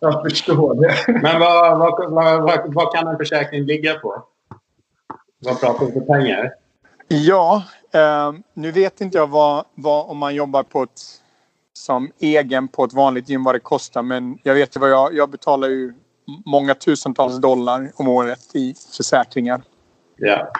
[0.00, 1.12] Jag förstår det.
[1.22, 4.24] Men vad, vad, vad, vad, vad kan en försäkring ligga på?
[5.38, 6.54] Vad pratar vi för pengar?
[7.08, 11.00] Ja, eh, nu vet inte jag vad, vad om man jobbar på ett
[11.72, 14.02] som egen på ett vanligt gym vad det kostar.
[14.02, 15.94] Men jag vet ju vad jag, jag betalar ju
[16.44, 19.62] många tusentals dollar om året i försäkringar.
[20.16, 20.52] Ja.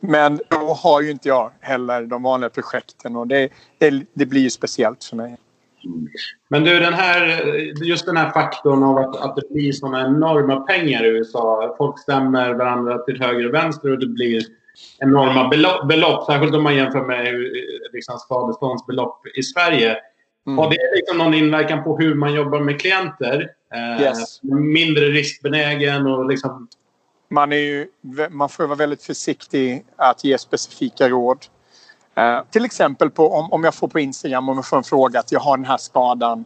[0.00, 4.40] Men då har ju inte jag heller de vanliga projekten och det, det, det blir
[4.40, 5.36] ju speciellt för mig.
[6.48, 7.42] Men du, den här,
[7.84, 11.74] just den här faktorn av att, att det blir sådana enorma pengar i USA.
[11.78, 14.42] Folk stämmer varandra till höger och vänster och det blir
[14.98, 15.88] enorma belopp.
[15.88, 17.34] belopp särskilt om man jämför med
[17.92, 19.96] liksom, skadeståndsbelopp i Sverige.
[20.46, 20.58] Mm.
[20.58, 23.48] Har det liksom någon inverkan på hur man jobbar med klienter?
[23.74, 24.42] Eh, yes.
[24.42, 26.68] Mindre riskbenägen och liksom...
[27.30, 27.88] Man, är ju,
[28.30, 31.38] man får vara väldigt försiktig att ge specifika råd.
[32.14, 35.20] Eh, till exempel på, om, om jag får på Instagram om jag får en fråga
[35.20, 36.44] att jag har den här skadan.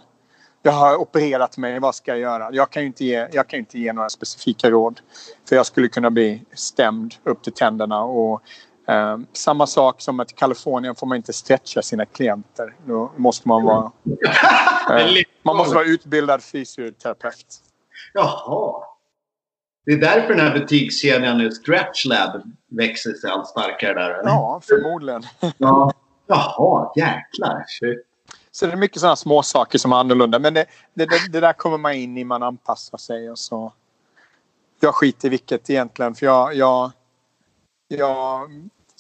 [0.67, 2.49] Jag har opererat mig, vad ska jag göra?
[2.53, 5.01] Jag kan ju inte ge, jag kan inte ge några specifika råd.
[5.49, 8.03] För jag skulle kunna bli stämd upp till tänderna.
[8.03, 8.43] Och,
[8.89, 12.75] eh, samma sak som att i Kalifornien får man inte stretcha sina klienter.
[12.85, 13.93] Då måste man vara...
[14.91, 17.47] Eh, man måste vara utbildad fysioterapeut.
[18.15, 18.85] Jaha.
[19.87, 24.11] Det är därför den här butikskedjan nu, Stretchlab, växer sig allt starkare där?
[24.11, 24.31] Eller?
[24.31, 25.23] Ja, förmodligen.
[25.59, 25.93] ja.
[26.27, 27.65] Jaha, jäklar.
[27.69, 28.07] Shit.
[28.57, 30.39] Så det är mycket sådana små saker som är annorlunda.
[30.39, 33.73] Men det, det, det, det, där kommer man in i, man anpassar sig och så.
[34.81, 36.93] Jag skiter i vilket egentligen för jag, jag,
[37.89, 38.51] jag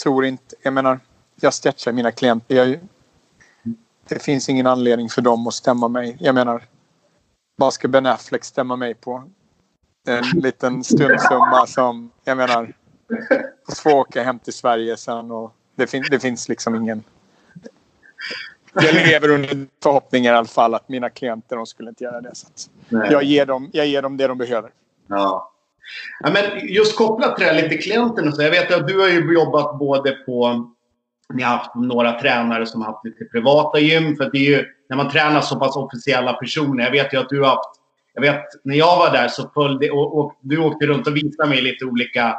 [0.03, 1.01] tror inte, jag menar,
[1.41, 2.55] jag stretchar mina klienter.
[2.55, 2.81] Jag,
[4.09, 6.17] det finns ingen anledning för dem att stämma mig.
[6.21, 6.65] Jag menar,
[7.57, 9.25] vad ska Ben Affleck stämma mig på?
[10.07, 12.73] En liten stundsumma som, jag menar,
[13.77, 17.05] får åka hem till Sverige sen och det, fin det finns liksom ingen...
[18.83, 22.35] Jag lever under förhoppningen i alla fall att mina klienter de skulle inte göra det.
[22.35, 22.47] Så
[22.91, 24.71] jag, ger dem, jag ger dem det de behöver.
[25.09, 25.53] Ja.
[26.21, 28.43] ja men just kopplat till det här lite klienten så.
[28.43, 30.67] Jag vet att du har ju jobbat både på...
[31.35, 34.17] Ni har haft några tränare som har haft lite privata gym.
[34.17, 36.85] För det är ju när man tränar så pass officiella personer.
[36.85, 37.81] Jag vet ju att du har haft
[38.15, 41.49] jag vet när jag var där så följde och, och du åkte runt och visade
[41.49, 42.37] mig lite olika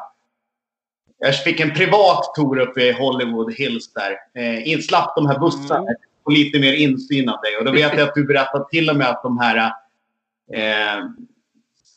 [1.20, 4.18] jag fick en privat tour uppe i Hollywood Hills där.
[4.36, 5.96] Eh, inslapp de här bussarna mm.
[6.28, 7.58] Och lite mer insyn av dig.
[7.58, 9.72] Och då vet jag att du berättade till och med att de här
[10.54, 11.06] eh,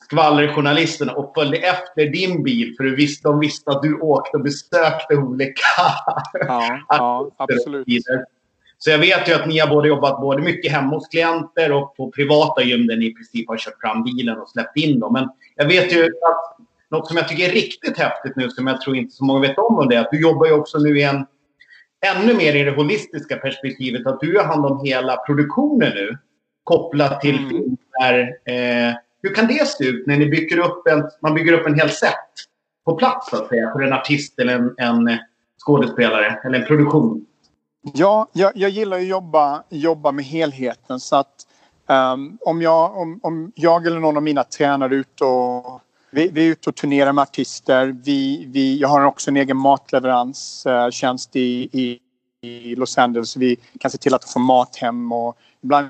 [0.05, 4.43] skvallerjournalisterna och följde efter din bil för du visste, de visste att du åkte och
[4.43, 5.63] besökte olika
[6.33, 7.87] ja, ja, absolut.
[8.79, 11.97] Så jag vet ju att ni har både jobbat både mycket hemma hos klienter och
[11.97, 15.13] på privata gym där ni i princip har kört fram bilen och släppt in dem.
[15.13, 18.81] Men jag vet ju att något som jag tycker är riktigt häftigt nu, som jag
[18.81, 21.03] tror inte så många vet om, det är att du jobbar ju också nu i
[21.03, 21.27] en
[22.07, 24.07] ännu mer i det holistiska perspektivet.
[24.07, 26.19] Att du har hand om hela produktionen nu
[26.65, 27.77] kopplat till mm.
[28.01, 31.67] Där, eh, hur kan det se ut när ni bygger upp en, man bygger upp
[31.67, 32.15] en hel set
[32.85, 35.19] på plats så att säga, för en artist eller en, en
[35.59, 37.27] skådespelare eller en produktion?
[37.95, 41.01] Ja, jag, jag gillar att jobba, jobba med helheten.
[41.01, 41.47] Så att
[41.87, 45.81] um, om, jag, om, om jag eller någon av mina tränare är ute och
[46.11, 47.97] vi, vi, är ute och turnerar med artister.
[48.05, 52.01] Vi, vi, jag har också en egen matleveranstjänst uh, i, i,
[52.49, 53.37] i, Los Angeles.
[53.37, 55.89] Vi kan se till att få mat hem och ibland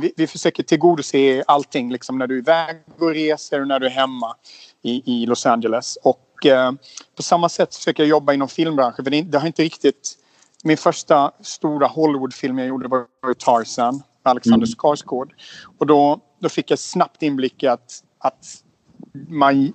[0.00, 3.86] vi, vi försöker tillgodose allting liksom när du är iväg och reser och när du
[3.86, 4.36] är hemma
[4.82, 5.98] i, i Los Angeles.
[6.02, 6.72] Och uh,
[7.16, 10.18] på samma sätt försöker jag jobba inom filmbranschen för det, det har inte riktigt
[10.64, 14.74] min första stora Hollywoodfilm jag gjorde var Tarzan med Alexander mm.
[14.78, 15.34] Skarsgård.
[15.78, 18.63] Och då, då fick jag snabbt inblick i att, att
[19.12, 19.72] man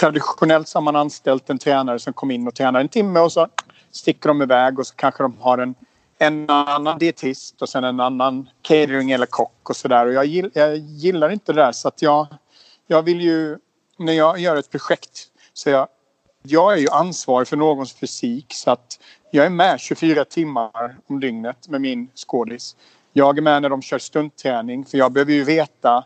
[0.00, 3.32] traditionellt så har man anställt en tränare som kom in och tränar en timme och
[3.32, 3.48] så
[3.90, 5.74] sticker de iväg och så kanske de har en,
[6.18, 10.06] en annan dietist och sen en annan catering eller kock och sådär.
[10.06, 12.26] Och jag, gill, jag gillar inte det där så att jag,
[12.86, 13.58] jag vill ju
[13.98, 15.88] när jag gör ett projekt så jag,
[16.42, 18.98] jag är ju ansvarig för någons fysik så att
[19.30, 22.76] jag är med 24 timmar om dygnet med min skådis.
[23.12, 26.04] Jag är med när de kör stuntträning för jag behöver ju veta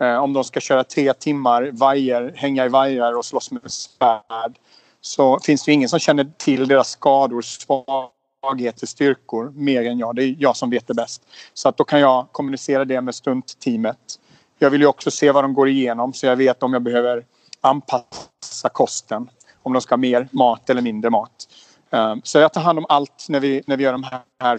[0.00, 4.58] Eh, om de ska köra tre timmar vajer, hänga i vajrar och slåss med svärd.
[5.00, 10.16] Så finns det ingen som känner till deras skador, svagheter, styrkor mer än jag.
[10.16, 11.22] Det är jag som vet det bäst.
[11.54, 14.20] Så att då kan jag kommunicera det med stuntteamet.
[14.58, 17.24] Jag vill ju också se vad de går igenom så jag vet om jag behöver
[17.60, 19.30] anpassa kosten.
[19.62, 21.48] Om de ska ha mer mat eller mindre mat.
[21.90, 24.06] Eh, så jag tar hand om allt när vi, när vi gör de
[24.40, 24.58] här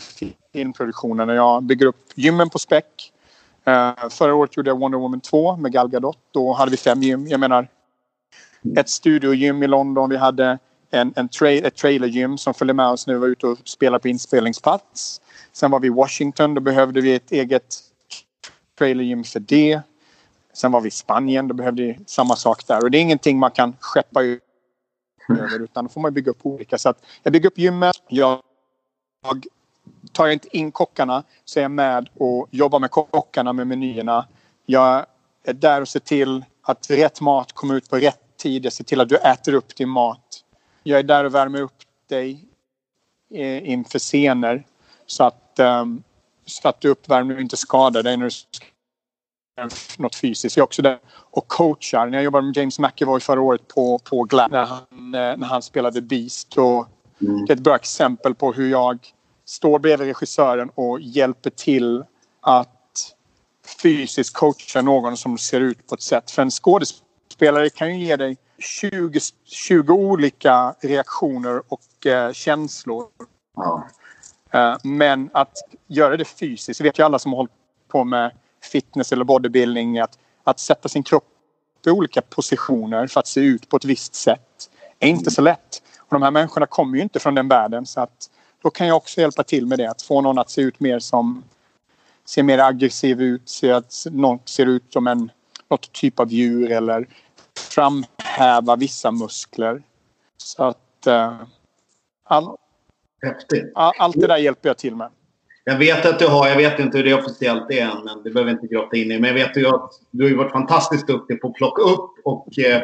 [0.54, 1.34] filmproduktionerna.
[1.34, 3.12] Jag bygger upp gymmen på späck.
[3.66, 6.18] Ehm, förra året gjorde jag Wonder Woman 2 med Gal Gadot.
[6.32, 7.28] Då hade vi fem gym.
[7.28, 7.68] Jag menar
[8.78, 10.10] ett studiogym i London.
[10.10, 13.48] Vi hade en, en tra ett trailergym som följde med oss när vi var ute
[13.48, 15.22] och spelade på inspelningsplats.
[15.54, 16.54] Sen var vi i Washington.
[16.54, 17.76] Då behövde vi ett eget
[18.78, 19.82] trailergym för det.
[20.54, 21.48] Sen var vi i Spanien.
[21.48, 22.84] Då behövde vi samma sak där.
[22.84, 24.42] Och det är ingenting man kan skeppa ut
[25.30, 26.78] över utan då får man bygga upp olika.
[26.78, 27.96] Så att jag bygger upp gymmet.
[28.08, 28.42] Jag,
[30.02, 34.28] jag tar inte in kockarna så är jag med och jobbar med kockarna med menyerna.
[34.66, 35.06] Jag
[35.44, 38.66] är där och ser till att rätt mat kommer ut på rätt tid.
[38.66, 40.44] Jag ser till att du äter upp din mat.
[40.84, 42.46] Jag är där och värmer upp dig
[43.34, 44.64] eh, inför scener.
[45.06, 46.04] Så att um,
[46.46, 48.32] så att du uppvärmer och inte skadar dig när du
[49.98, 50.58] något fysiskt.
[50.58, 52.06] Jag är också där och coachar.
[52.06, 55.46] När jag jobbade med James McEvoy förra året på, på Glam när han, eh, när
[55.48, 56.58] han spelade Beast.
[56.58, 56.88] Och
[57.20, 59.00] Det är ett bra exempel på hur jag
[59.46, 62.04] står bredvid regissören och hjälper till
[62.42, 62.70] att
[63.82, 66.32] fysiskt coacha någon som ser ut på ett sätt.
[66.32, 73.06] För en skådespelare kan ju ge dig 20, 20 olika reaktioner och eh, känslor.
[73.56, 73.88] Ja.
[74.52, 77.52] Eh, men att göra det fysiskt, det vet ju alla som har hållit
[77.88, 78.32] på med
[78.72, 81.24] fitness eller bodybuilding, att, att sätta sin kropp
[81.86, 85.84] i olika positioner för att se ut på ett visst sätt är inte så lätt.
[85.98, 88.30] Och de här människorna kommer ju inte från den världen så att
[88.66, 89.90] då kan jag också hjälpa till med det.
[89.90, 91.44] Att få någon att se ut mer som
[92.26, 95.32] ser mer aggressiv ut, se att någon ser ut som en
[95.70, 97.08] något typ av djur eller
[97.58, 99.84] framhäva vissa muskler.
[100.38, 101.44] Så att uh,
[102.24, 102.56] all,
[103.76, 105.10] all, allt det där hjälper jag till med.
[105.64, 108.30] Jag vet att du har, jag vet inte hur det officiellt är än, men det
[108.30, 109.20] behöver inte grotta in i.
[109.20, 112.60] Men jag vet ju att du har varit fantastiskt duktig på att plocka upp och
[112.60, 112.82] eh,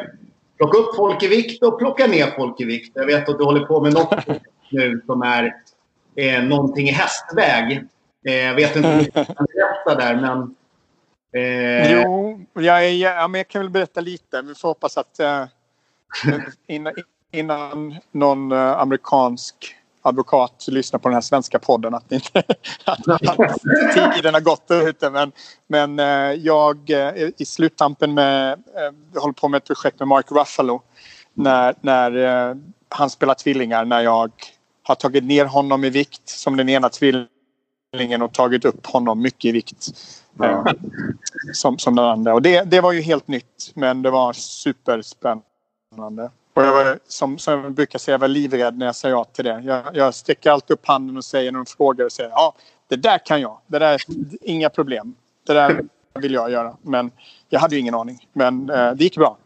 [0.56, 2.92] plocka upp folk i vikt och plocka ner folk i vikt.
[2.94, 4.26] Jag vet att du håller på med något
[4.72, 5.54] nu som är
[6.16, 7.84] eh, någonting i hästväg.
[8.28, 10.54] Eh, jag vet inte om du kan berätta där, men...
[11.42, 14.42] Eh, Jo, jag, är, ja, men jag kan väl berätta lite.
[14.42, 15.44] Vi får hoppas att uh,
[16.66, 16.92] innan,
[17.30, 22.38] innan någon uh, amerikansk advokat lyssnar på den här svenska podden att, inte,
[22.84, 23.60] att, att
[24.14, 25.10] tiden har gått ute.
[25.10, 25.32] Men,
[25.66, 30.32] men uh, jag är i sluttampen med, uh, håller på med ett projekt med Mark
[30.32, 30.82] Ruffalo.
[31.34, 32.56] När, när
[32.88, 33.84] han spelar tvillingar.
[33.84, 34.30] När jag
[34.82, 39.44] har tagit ner honom i vikt som den ena tvillingen och tagit upp honom mycket
[39.44, 39.88] i vikt.
[40.42, 40.64] Eh,
[41.52, 42.34] som, som den andra.
[42.34, 46.30] Och det, det var ju helt nytt men det var superspännande.
[46.54, 49.24] Och jag var, som, som jag brukar säga, jag var livrädd när jag sa ja
[49.24, 49.60] till det.
[49.60, 52.54] Jag, jag sticker alltid upp handen och säger när de frågar och säger ja,
[52.88, 53.58] det där kan jag.
[53.66, 54.02] Det där,
[54.42, 55.14] inga problem.
[55.46, 56.76] Det där vill jag göra.
[56.82, 57.10] Men
[57.48, 58.28] jag hade ju ingen aning.
[58.32, 59.36] Men eh, det gick bra.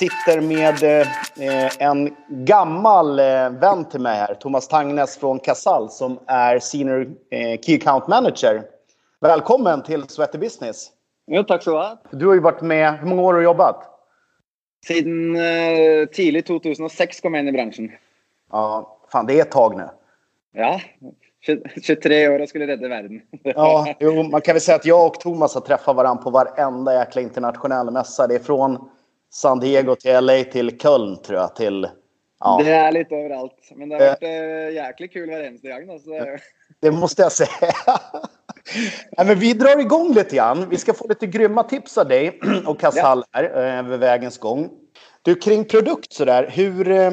[0.00, 6.18] Sitter med eh, en gammal eh, vän till mig här, Thomas Tangnes från Casall som
[6.26, 8.62] är Senior eh, Key Account Manager.
[9.20, 10.90] Välkommen till Sweaty Business.
[11.26, 12.02] Jo, tack så ha.
[12.10, 13.84] Du har ju varit med, hur många år har du jobbat?
[14.86, 17.92] Siden uh, tidlig 2006 kom jag in i branschen.
[18.52, 19.88] Ja, fan det är ett tag nu.
[20.52, 20.80] Ja.
[21.82, 23.20] 23 år och skulle rädda världen.
[23.42, 26.94] Ja, jo, man kan väl säga att jag och Thomas har träffat varandra på varenda
[26.94, 28.26] jäkla internationell mässa.
[28.26, 28.88] Det är från
[29.30, 31.56] San Diego till LA till Köln tror jag.
[31.56, 31.88] Till,
[32.40, 32.60] ja.
[32.64, 33.70] Det är lite överallt.
[33.74, 35.90] Men det har varit uh, jäkligt kul varenda dag.
[35.90, 36.10] Alltså.
[36.80, 37.72] Det måste jag säga.
[39.16, 40.68] Nej, men vi drar igång lite grann.
[40.68, 44.70] Vi ska få lite grymma tips av dig och Casall här över vägens gång.
[45.22, 46.50] Du, kring produkt sådär.
[46.50, 47.12] Hur, eh,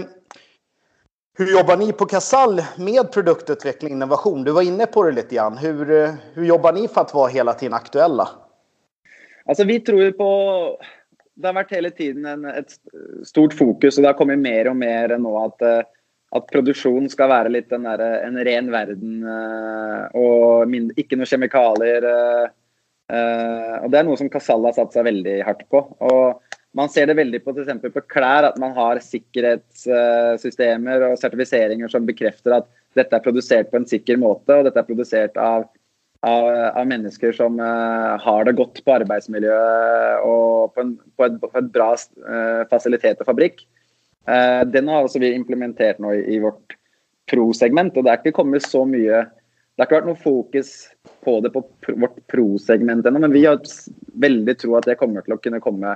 [1.38, 4.44] hur jobbar ni på Casall med produktutveckling och innovation?
[4.44, 5.58] Du var inne på det lite grann.
[5.58, 8.30] Hur, eh, hur jobbar ni för att vara hela tiden aktuella?
[9.46, 10.80] Alltså vi tror ju på...
[11.38, 12.72] Det har varit hela tiden en, ett
[13.26, 15.82] stort fokus och det har kommit mer och mer nu att eh,
[16.32, 21.26] att produktion ska vara lite en, eh, en ren världen eh, och mindre, inte några
[21.26, 22.04] kemikalier.
[23.84, 25.78] Och det är något som Casall har satt sig väldigt hårt på.
[25.78, 26.42] Och
[26.74, 27.94] man ser det väldigt på f.eks.
[27.94, 33.78] på kläder att man har säkerhetssystemer och certifieringar som bekräftar att detta är producerat på
[33.78, 35.66] en säker måte, och detta är producerat av,
[36.28, 36.48] av,
[36.82, 41.52] av mennesker som eh, har det godt på arbeidsmiljøet og på, en, på, et, på
[41.62, 43.64] et bra eh, fasilitet og fabrikk.
[44.28, 46.76] Uh, den har altså vi implementert nå i, i vårt
[47.32, 47.96] pro-segment.
[47.96, 50.72] og Det er ikke kommet så mye Det har ikke vært noe fokus
[51.24, 51.62] på det på
[51.96, 53.62] vårt pro-segment ennå, men vi har
[54.20, 55.94] veldig tro at det kommer til å kunne komme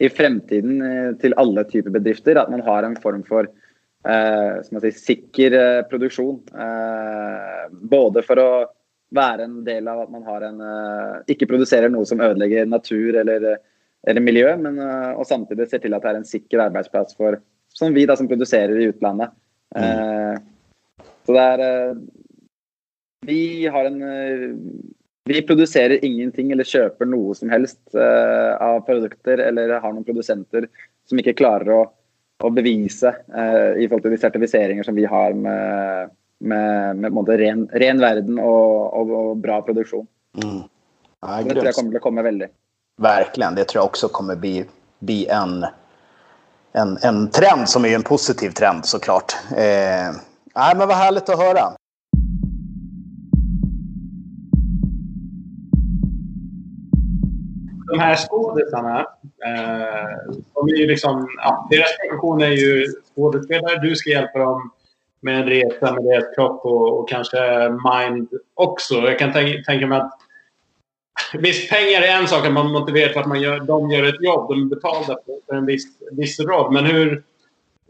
[0.00, 2.38] i fremtiden til alle typer bedrifter.
[2.40, 5.58] At man har en form for uh, si, sikker
[5.90, 6.40] produksjon.
[7.90, 8.50] både for å
[9.14, 10.58] være en del av at man har en
[11.32, 13.54] ikke produserer noe som ødelegger natur eller,
[14.04, 17.38] eller miljø, men og samtidig ser til at det er en sikker arbeidsplass for
[17.78, 19.30] som vi da som produserer i utlandet.
[19.76, 19.82] Mm.
[19.82, 20.38] Eh,
[21.26, 21.96] så det er eh,
[23.28, 24.46] Vi har en eh,
[25.28, 30.70] Vi produserer ingenting eller kjøper noe som helst eh, av produkter eller har noen produsenter
[31.08, 31.82] som ikke klarer å,
[32.44, 37.68] å bevise eh, i forhold til de sertifiseringer som vi har med, med, med ren,
[37.72, 40.06] ren, verden og, og, og bra produksjon.
[40.42, 40.62] Mm.
[41.20, 42.48] Ja, det tror jeg kommer til å komme veldig.
[43.02, 43.54] Verkligen.
[43.54, 44.64] Det tror jag också kommer bli,
[45.00, 45.66] bli en
[46.72, 49.36] en, en trend som är en positiv trend såklart.
[49.50, 50.10] Eh,
[50.54, 51.72] nej, men vad härligt att höra.
[57.90, 58.98] de här skådisarna,
[59.46, 63.80] eh, de är ju liksom, ja, deras profession är ju skådespelare.
[63.80, 64.70] Du ska hjälpa dem
[65.20, 68.94] med en resa med deras kropp och, och kanske mind också.
[68.94, 70.18] Jag kan tänka, tänka mig att
[71.34, 74.22] Visst, pengar är en sak, att man motiverar för att man gör, de gör ett
[74.22, 74.48] jobb.
[74.48, 75.16] De är betalda
[75.46, 76.72] för en viss, viss roll.
[76.72, 77.24] Men hur...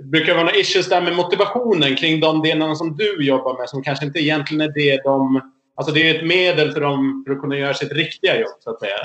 [0.03, 3.69] Brukar Det vara några issues där med motivationen kring de delarna som du jobbar med
[3.69, 5.41] som kanske inte egentligen är det de...
[5.75, 8.71] Alltså det är ett medel för dem för att kunna göra sitt riktiga jobb, så
[8.71, 8.97] att säga.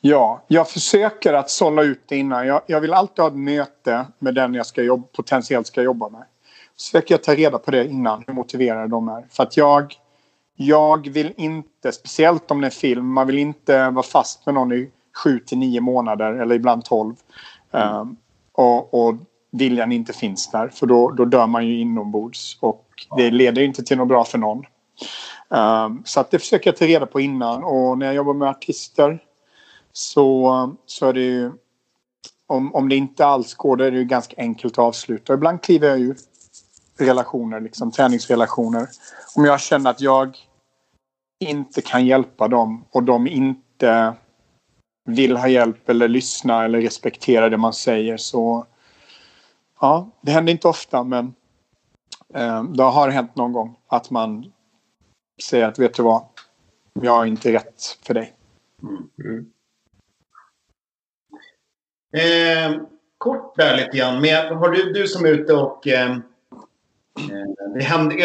[0.00, 2.46] Ja, jag försöker att sålla ut det innan.
[2.46, 6.08] Jag, jag vill alltid ha ett möte med den jag ska jobba, potentiellt ska jobba
[6.08, 6.22] med.
[6.80, 9.26] Så försöker jag ta reda på det innan, hur motiverade de är.
[9.30, 9.94] För att jag,
[10.56, 14.72] jag vill inte, speciellt om det är film, man vill inte vara fast med någon
[14.72, 14.90] i
[15.24, 17.14] sju till nio månader eller ibland tolv.
[17.72, 17.96] Mm.
[17.96, 18.16] Um,
[18.52, 19.14] och, och
[19.50, 22.58] viljan inte finns där, för då, då dör man ju inombords.
[22.60, 22.84] Och
[23.16, 24.64] det leder inte till något bra för någon.
[25.48, 27.64] Um, så att det försöker jag ta reda på innan.
[27.64, 29.22] Och när jag jobbar med artister
[29.92, 31.52] så, så är det ju...
[32.46, 35.34] Om, om det inte alls går då är det ju ganska enkelt att avsluta.
[35.34, 36.14] Ibland kliver jag ju
[36.98, 38.88] relationer, liksom träningsrelationer.
[39.36, 40.36] Om jag känner att jag
[41.40, 44.14] inte kan hjälpa dem och de inte
[45.04, 48.66] vill ha hjälp eller lyssna eller respektera det man säger så...
[49.80, 51.34] Ja, det händer inte ofta men
[52.34, 54.52] eh, det har hänt någon gång att man
[55.42, 56.22] säger att vet du vad,
[56.92, 58.34] jag är inte rätt för dig.
[58.82, 59.10] Mm.
[59.24, 59.52] Mm.
[62.12, 62.80] Eh,
[63.18, 64.20] kort där lite grann.
[64.20, 65.86] Men har du, du som är ute och...
[65.86, 66.18] Eh, eh
[67.74, 68.16] det händer,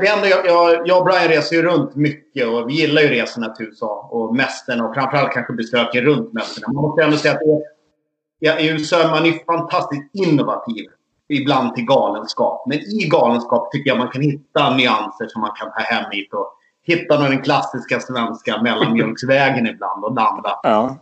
[0.00, 0.46] det händer, jag,
[0.86, 4.36] jag, och Brian reser ju runt mycket och vi gillar ju resorna till USA och
[4.36, 6.72] mästerna och framförallt kanske besöken runt mästerna.
[6.72, 7.40] Man måste ändå säga att
[8.38, 10.86] ja, i USA är man ju fantastiskt innovativ.
[11.28, 12.66] Ibland till galenskap.
[12.66, 16.34] Men i galenskap tycker jag man kan hitta nyanser som man kan ta hem hit
[16.34, 20.60] och hitta den klassiska svenska mellanmjölksvägen ibland och landa.
[20.62, 20.96] Ja.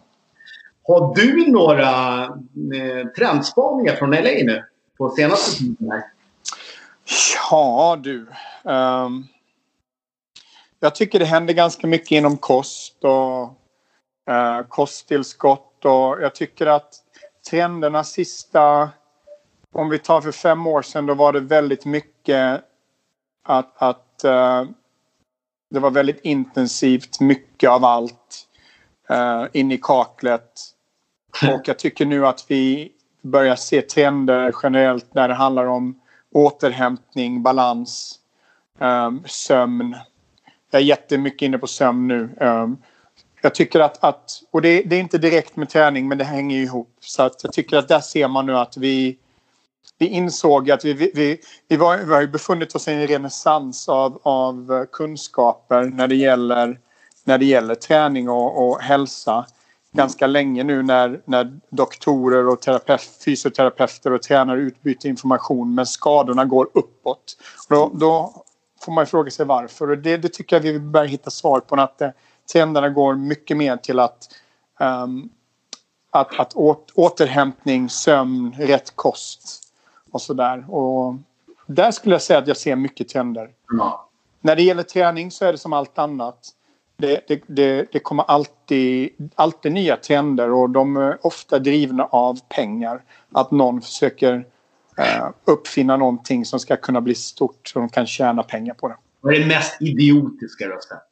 [0.89, 4.65] Har du några eh, trendspaningar från LA nu
[4.99, 6.03] på senaste tiden?
[7.51, 8.27] Ja du.
[8.63, 9.27] Um,
[10.81, 13.43] jag tycker det händer ganska mycket inom kost och
[14.31, 16.95] uh, kosttillskott och jag tycker att
[17.51, 18.91] trenderna sista
[19.73, 22.65] om vi tar för fem år sedan då var det väldigt mycket
[23.45, 24.65] att, att uh,
[25.71, 28.47] det var väldigt intensivt, mycket av allt
[29.11, 30.51] uh, in i kaklet.
[31.55, 32.93] Och jag tycker nu att vi
[33.23, 36.01] börjar se trender generellt när det handlar om
[36.33, 38.19] återhämtning, balans,
[38.79, 39.97] um, sömn.
[40.71, 42.37] Jag är jättemycket inne på sömn nu.
[42.41, 42.79] Um,
[43.43, 46.59] jag tycker att, att och det, det, är inte direkt med träning men det hänger
[46.59, 46.97] ihop.
[47.01, 49.19] Så att jag tycker att där ser man nu att vi,
[49.99, 54.21] vi insåg att vi, vi, vi, var, vi har befunnit oss i en renässans av,
[54.23, 56.79] av kunskaper när det gäller,
[57.25, 59.47] när det gäller träning och, och hälsa
[59.93, 66.45] ganska länge nu när, när doktorer och terapeut, fysioterapeuter och tränare utbyter information men skadorna
[66.45, 67.37] går uppåt.
[67.69, 68.45] Då, då
[68.81, 71.75] får man fråga sig varför och det, det, tycker jag vi börjar hitta svar på.
[71.75, 72.11] Att eh,
[72.53, 74.29] trenderna går mycket mer till att,
[74.81, 75.29] um,
[76.11, 79.63] att, att åt, återhämtning, sömn, rätt kost
[80.11, 80.75] och sådär.
[80.75, 81.15] Och
[81.67, 83.51] där skulle jag säga att jag ser mycket trender.
[83.73, 83.87] Mm.
[84.41, 86.55] När det gäller träning så är det som allt annat
[87.01, 92.39] det, det, det, det, kommer alltid, alltid nya trender och de är ofta drivna av
[92.49, 93.03] pengar.
[93.33, 94.35] Att någon försöker
[94.99, 98.97] uh, uppfinna någonting som ska kunna bli stort så de kan tjäna pengar på det.
[99.21, 101.07] Vad är det mest idiotiska du har sett?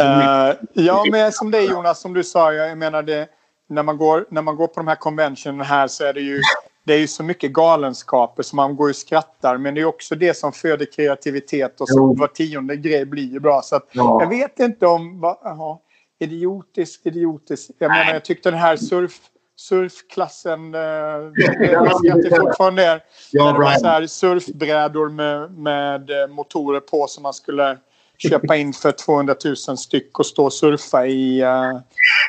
[0.00, 3.28] uh, ja, men som det Jonas, som du sa, jag menar det,
[3.68, 6.40] när man går, när man går på de här konventionerna här så är det ju
[6.84, 9.58] det är ju så mycket galenskaper så man går och skrattar.
[9.58, 13.40] Men det är också det som föder kreativitet och så var tionde grej blir ju
[13.40, 13.62] bra.
[13.62, 14.22] Så att, ja.
[14.22, 15.20] jag vet inte om...
[15.20, 15.82] Va, aha,
[16.20, 17.70] idiotisk, idiotisk.
[17.78, 17.98] Jag Nej.
[17.98, 19.20] menar, jag tyckte den här surf,
[19.56, 20.74] surfklassen...
[20.74, 23.04] Eh, jag skrattar fortfarande där.
[23.30, 27.78] Ja, det var så här surfbrädor med, med eh, motorer på som man skulle
[28.18, 31.80] köpa in för 200 000 styck och stå och surfa i, uh,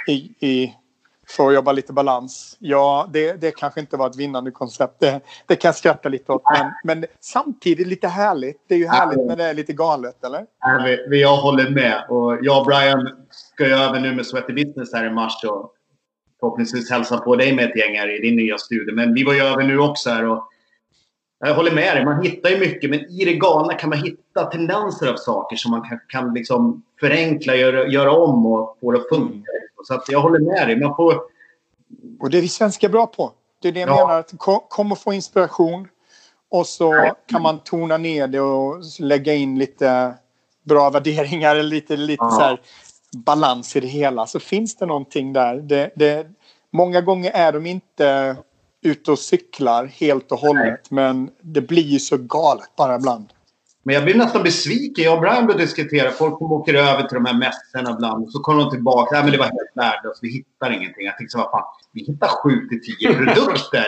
[0.08, 0.14] i,
[0.48, 0.74] i
[1.34, 2.58] för att jobba lite balans.
[2.60, 5.00] Ja, det, det kanske inte var ett vinnande koncept.
[5.00, 6.42] Det, det kan jag skratta lite åt.
[6.54, 8.66] Men, men samtidigt lite härligt.
[8.68, 10.46] Det är ju härligt när det är lite galet, eller?
[11.10, 12.06] Jag håller med.
[12.10, 15.44] Och jag och Brian ska ju över nu med Sweaty Business här i mars.
[15.44, 15.74] Och
[16.40, 18.96] förhoppningsvis hälsa på dig med ett gäng här i din nya studio.
[18.96, 20.26] Men vi var ju över nu också här.
[20.26, 20.50] Och
[21.48, 22.06] jag håller med dig.
[22.06, 22.90] Man hittar ju mycket.
[22.90, 26.84] Men i det galna kan man hitta tendenser av saker som man kan, kan liksom
[27.00, 29.34] förenkla, göra, göra om och få det att funka.
[29.34, 29.44] Mm.
[29.84, 30.80] Så att jag håller med dig.
[30.80, 31.22] Man får...
[32.20, 33.32] Och det är vi svenskar bra på.
[33.62, 34.08] Det är det jag ja.
[34.08, 34.20] menar.
[34.20, 34.34] Att
[34.70, 35.88] kom och få inspiration.
[36.50, 40.14] Och så kan man tona ner det och lägga in lite
[40.64, 41.64] bra värderingar.
[41.64, 42.62] Lite, lite så här
[43.18, 45.56] balans i det hela så finns det någonting där.
[45.56, 46.28] Det, det,
[46.72, 48.36] många gånger är de inte
[48.84, 53.26] ute och cyklar helt och hållet men det blir ju så galet bara ibland.
[53.84, 55.04] Men jag blir nästan besviken.
[55.04, 56.12] Jag och Brian började diskutera.
[56.12, 58.26] Folk som åker över till de här mässorna ibland.
[58.26, 59.16] Och så kommer de tillbaka.
[59.16, 60.20] Nej, men det var helt värdelöst.
[60.22, 61.06] Vi hittar ingenting.
[61.06, 61.64] Jag tänkte så vad fan.
[61.92, 63.88] Vi hittar sju till tio produkter.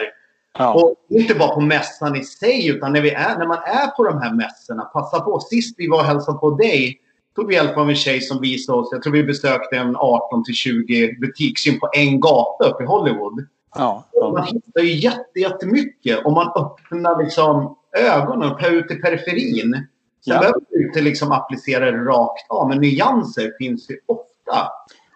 [0.58, 0.74] ja.
[0.74, 2.68] Och inte bara på mässan i sig.
[2.68, 4.84] Utan när, vi är, när man är på de här mässorna.
[4.84, 5.40] Passa på.
[5.40, 7.02] Sist vi var och hälsade på dig.
[7.36, 8.90] Tog vi hjälp av en tjej som visade oss.
[8.92, 13.48] Jag tror vi besökte en 18 till 20 butiksgym på en gata uppe i Hollywood.
[13.76, 14.32] Ja, ja.
[14.32, 19.88] Man hittar ju jättemycket om man öppnar liksom ögonen och ut i periferin.
[20.26, 20.40] Sen ja.
[20.40, 24.68] behöver du inte liksom applicera det rakt av, men nyanser finns ju ofta.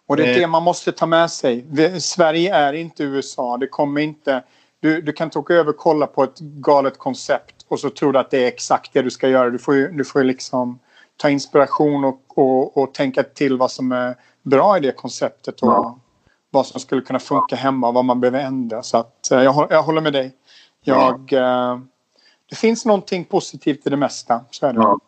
[0.08, 0.50] Och det är det eh.
[0.50, 1.66] man måste ta med sig.
[2.00, 3.58] Sverige är inte USA.
[3.58, 4.44] Det kommer inte...
[4.82, 8.14] Du, du kan inte åka över och kolla på ett galet koncept och så tror
[8.14, 9.50] du att det är exakt det du ska göra.
[9.50, 10.80] Du får ju, du får liksom
[11.18, 15.70] ta inspiration och, och, och tänka till vad som är bra i det konceptet och
[15.70, 16.00] ja.
[16.50, 18.84] Vad som skulle kunna funka hemma och vad man behöver ändra.
[18.84, 20.32] Så att, eh, jag, jag håller med dig.
[20.84, 21.74] Jag, ja.
[21.74, 21.80] Eh,
[22.50, 24.42] det finns någonting positivt i det mesta.
[24.52, 24.80] Så är det.
[24.80, 25.00] Ja.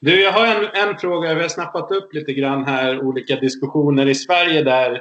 [0.00, 1.34] Du, jag har en, en fråga.
[1.34, 4.92] Vi har snappat upp lite grann här olika diskussioner i Sverige där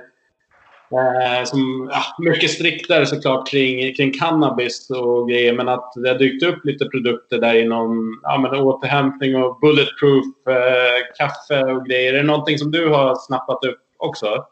[0.91, 5.53] eh, som ja, mycket striktare såklart kring, kring cannabis och grejer.
[5.53, 10.25] Men att det har dykt upp lite produkter där inom ja, men återhämtning och bulletproof
[10.47, 12.13] eh, kaffe och grejer.
[12.13, 14.45] Är det någonting som du har snappat upp också?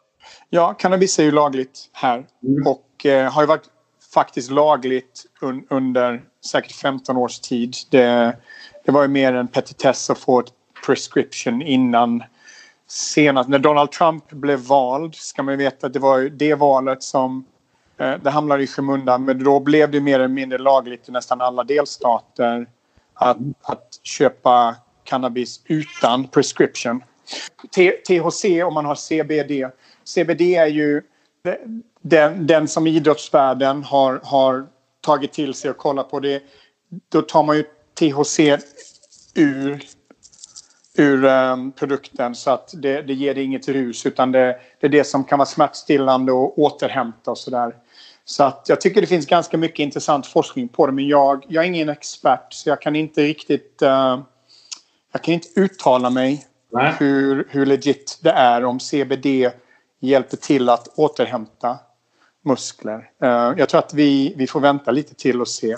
[0.50, 2.66] Ja, cannabis är ju lagligt här mm.
[2.66, 3.70] och eh, har ju varit
[4.14, 7.74] faktiskt lagligt un under säkert 15 års tid.
[7.90, 8.36] Det,
[8.84, 10.52] det var ju mer en petitess att få ett
[10.86, 12.22] prescription innan
[12.88, 13.48] senast.
[13.48, 17.44] När Donald Trump blev vald ska man veta att det var ju det valet som
[17.98, 19.24] eh, det hamnade i skymundan.
[19.24, 22.66] Men då blev det mer eller mindre lagligt i nästan alla delstater
[23.14, 27.02] att, att köpa cannabis utan prescription.
[28.06, 29.70] THC om man har CBD.
[30.08, 31.02] CBD är ju
[32.02, 34.66] den, den som idrottsvärlden har, har
[35.00, 36.42] tagit till sig och kollat på det.
[37.08, 37.64] Då tar man ju
[37.98, 38.40] THC
[39.34, 39.82] ur,
[40.96, 44.90] ur um, produkten så att det, det ger det inget rus utan det, det är
[44.90, 47.74] det som kan vara smärtstillande och återhämta och sådär.
[48.24, 51.64] Så att jag tycker det finns ganska mycket intressant forskning på det men jag, jag
[51.64, 54.20] är ingen expert så jag kan inte riktigt uh,
[55.12, 56.46] jag kan inte uttala mig
[56.98, 59.26] hur, hur legit det är om CBD
[60.00, 61.78] hjälper till att återhämta
[62.44, 63.10] muskler.
[63.22, 65.76] Eh, jag tror att vi, vi får vänta lite till och se.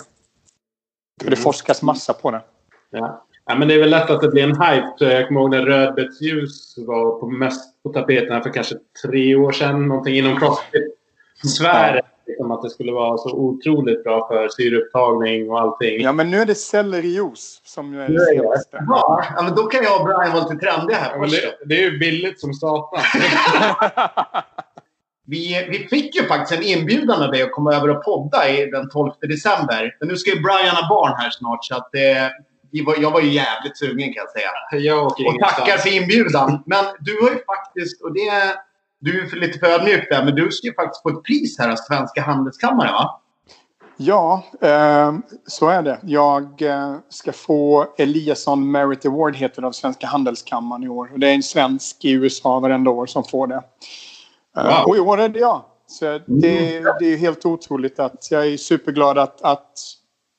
[1.21, 1.43] För det mm.
[1.43, 2.41] forskas massa på det.
[2.89, 3.25] Ja.
[3.45, 3.55] ja.
[3.55, 5.13] men det är väl lätt att det blir en hype.
[5.13, 9.87] Jag kommer ihåg när rödbetsljus var på, mest på tapeten för kanske tre år sedan.
[9.87, 12.05] Någonting inom crossfit-sfären.
[12.27, 16.01] Liksom att det skulle vara så otroligt bra för syreupptagning och allting.
[16.01, 18.85] Ja, men nu är det sellerijuice som är det senaste.
[18.87, 21.11] Ja, men då kan jag och Brian vara lite trendiga här.
[21.15, 23.01] Ja, det, det, är ju billigt som satan.
[25.25, 28.65] Vi, vi fick ju faktiskt en inbjudan av dig att komma över och podda i
[28.65, 29.95] den 12 december.
[29.99, 33.21] Men nu ska ju Brian ha barn här snart så att eh, var, jag var
[33.21, 34.49] ju jävligt sugen kan jag säga.
[34.71, 36.63] Jag och tackar för inbjudan.
[36.65, 38.55] Men du har ju faktiskt, och det
[39.01, 41.69] du är lite för ödmjuk där, men du ska ju faktiskt få ett pris här
[41.69, 43.21] av Svenska Handelskammaren va?
[43.97, 45.13] Ja, eh,
[45.47, 45.99] så är det.
[46.03, 51.09] Jag eh, ska få Eliasson Merit Award heter det av Svenska Handelskammaren i år.
[51.13, 53.63] Och det är en svensk i USA varenda år som får det.
[54.55, 54.65] Wow.
[54.65, 55.61] Uh, och i år är det jag.
[55.87, 59.73] Så det, det är helt otroligt att jag är superglad att, att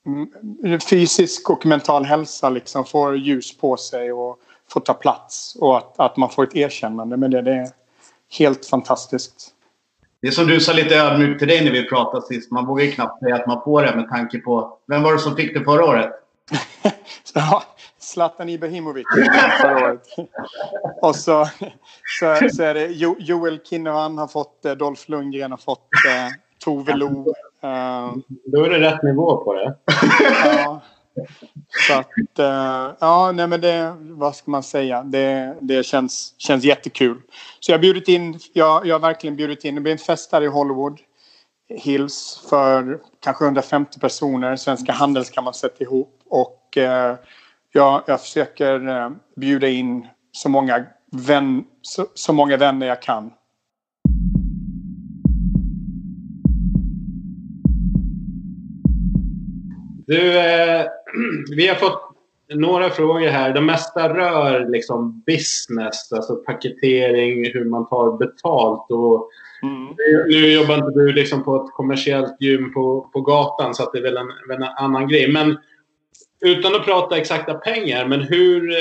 [0.05, 4.39] mm, fysisk och mental hälsa liksom får ljus på sig och
[4.69, 5.57] får ta plats.
[5.59, 7.41] Och att, att man får ett erkännande med det.
[7.41, 7.67] Det är
[8.37, 9.49] helt fantastiskt.
[10.21, 12.51] Det är som du sa lite ödmjukt till dig när vi pratade sist.
[12.51, 14.77] Man vågar ju knappt säga att man får det med tanke på...
[14.87, 16.11] Vem var det som fick det förra året?
[17.33, 17.63] ja,
[17.99, 19.05] Zlatan Ibrahimovic
[19.61, 20.01] förra året.
[21.01, 21.49] Och så,
[22.19, 26.29] så, så är det jo, Joel Kinnaman har fått det, Dolph Lundgren har fått det,
[26.63, 27.07] Tove Lo.
[27.07, 28.15] Uh,
[28.45, 29.75] Då är det rätt nivå på det.
[30.45, 30.81] ja.
[31.87, 36.63] Så att, uh, ja, nej men det, vad ska man säga, det, det känns, känns
[36.63, 37.21] jättekul.
[37.59, 40.31] Så jag har bjudit in, jag, jag har verkligen bjudit in, det blir en fest
[40.31, 40.99] här i Hollywood.
[41.69, 44.55] Hills för kanske 150 personer.
[44.55, 46.19] Svenska Handelskammaren sätter ihop.
[46.29, 47.15] Och eh,
[47.71, 53.31] jag, jag försöker eh, bjuda in så många, vän, så, så många vänner jag kan.
[60.07, 60.85] Du, eh,
[61.55, 62.13] vi har fått
[62.53, 63.53] några frågor här.
[63.53, 68.91] De mesta rör liksom business, alltså paketering, hur man tar betalt.
[68.91, 69.29] Och
[69.63, 69.95] mm.
[70.27, 74.03] Nu jobbar inte du liksom på ett kommersiellt gym på, på gatan så det är
[74.03, 75.31] väl en, en annan grej.
[75.31, 75.57] Men
[76.45, 78.73] utan att prata exakta pengar, men hur,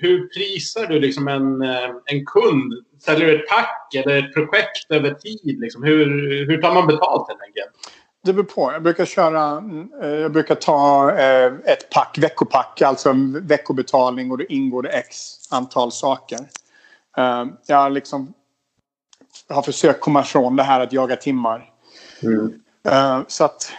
[0.00, 2.72] hur prisar du liksom en, eh, en kund?
[3.04, 5.60] Säljer du ett pack eller ett projekt över tid?
[5.60, 5.82] Liksom?
[5.82, 6.06] Hur,
[6.46, 7.70] hur tar man betalt helt enkelt?
[8.28, 8.72] Det beror på.
[8.72, 9.62] Jag brukar köra...
[10.02, 14.88] Eh, jag brukar ta eh, ett pack, veckopack, alltså en veckobetalning och då ingår det
[14.88, 16.38] x antal saker.
[17.66, 18.34] Jag liksom
[19.48, 21.70] har försökt komma ifrån det här att jaga timmar.
[22.22, 23.24] Mm.
[23.28, 23.72] Så att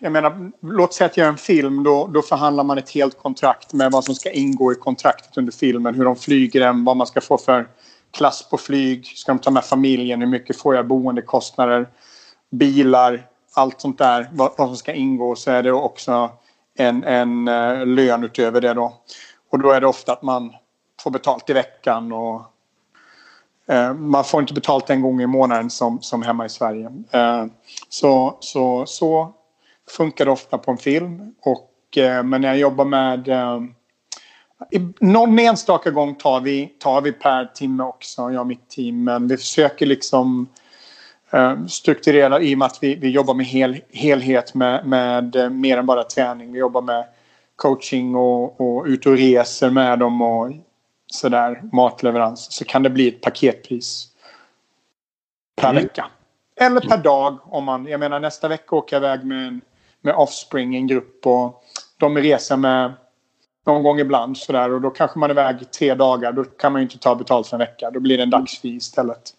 [0.00, 1.82] jag menar, låt säga att jag gör en film.
[1.82, 5.52] Då, då förhandlar man ett helt kontrakt med vad som ska ingå i kontraktet under
[5.52, 5.94] filmen.
[5.94, 7.68] Hur de flyger den, vad man ska få för
[8.10, 9.06] klass på flyg.
[9.06, 10.20] Ska de ta med familjen?
[10.20, 11.88] Hur mycket får jag boendekostnader?
[12.50, 14.28] Bilar, allt sånt där.
[14.32, 15.36] Vad, vad som ska ingå.
[15.36, 16.30] Så är det också
[16.74, 18.94] en, en uh, lön utöver det då.
[19.50, 20.54] Och då är det ofta att man
[21.02, 22.42] får betalt i veckan och
[23.72, 26.86] uh, man får inte betalt en gång i månaden som, som hemma i Sverige.
[27.14, 27.46] Uh,
[27.88, 29.34] så, så, så
[29.90, 31.34] funkar ofta på en film.
[31.40, 33.28] Och, eh, men när jag jobbar med...
[33.28, 33.60] Eh,
[35.00, 39.04] någon enstaka gång tar vi, tar vi per timme också, jag och mitt team.
[39.04, 40.48] Men vi försöker liksom
[41.30, 45.50] eh, strukturera i och med att vi, vi jobbar med hel, helhet med, med eh,
[45.50, 46.52] mer än bara träning.
[46.52, 47.04] Vi jobbar med
[47.56, 50.52] coaching och, och ut och reser med dem och
[51.06, 52.52] sådär, matleverans.
[52.52, 54.08] Så kan det bli ett paketpris
[55.56, 55.82] per mm.
[55.82, 56.06] vecka.
[56.60, 59.60] Eller per dag om man, jag menar nästa vecka åker jag iväg med en
[60.00, 61.26] med Offspring, en grupp.
[61.26, 61.64] Och
[61.96, 62.92] de reser med
[63.66, 64.72] någon gång ibland sådär.
[64.72, 66.32] Och då kanske man är iväg tre dagar.
[66.32, 67.90] Då kan man ju inte ta betalt för en vecka.
[67.90, 69.30] Då blir det en dagsfee istället.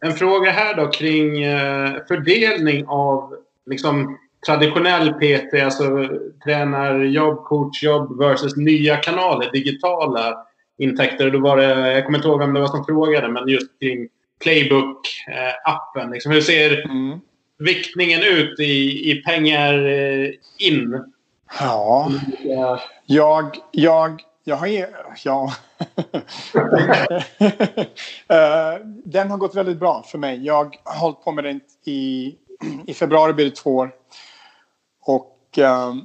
[0.00, 3.34] En fråga här då kring eh, fördelning av
[3.66, 6.08] liksom, traditionell PT, alltså
[6.44, 10.46] tränarjobb, coachjobb versus nya kanaler, digitala
[10.78, 11.30] intäkter.
[11.30, 14.08] Då var det, jag kommer inte ihåg vem det var som frågade, men just kring
[14.44, 16.12] Playbook-appen.
[16.12, 17.20] Liksom, hur ser mm
[17.58, 21.04] viktningen ut i, i pengar eh, in?
[21.60, 22.10] Ja,
[23.06, 24.68] jag, jag, jag har...
[25.24, 25.52] Ja.
[28.28, 28.74] Eh,
[29.04, 30.44] den har gått väldigt bra för mig.
[30.44, 32.34] Jag har hållit på med den i,
[32.86, 33.90] i februari blir det två år.
[35.02, 36.04] Och um,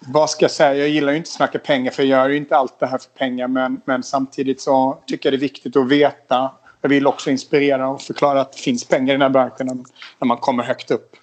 [0.00, 0.74] vad ska jag säga?
[0.74, 2.98] Jag gillar ju inte att snacka pengar för jag gör ju inte allt det här
[2.98, 3.48] för pengar.
[3.48, 6.50] Men, men samtidigt så tycker jag det är viktigt att veta
[6.80, 9.84] jag vill också inspirera och förklara att det finns pengar i den här branschen
[10.18, 11.16] när man kommer högt upp.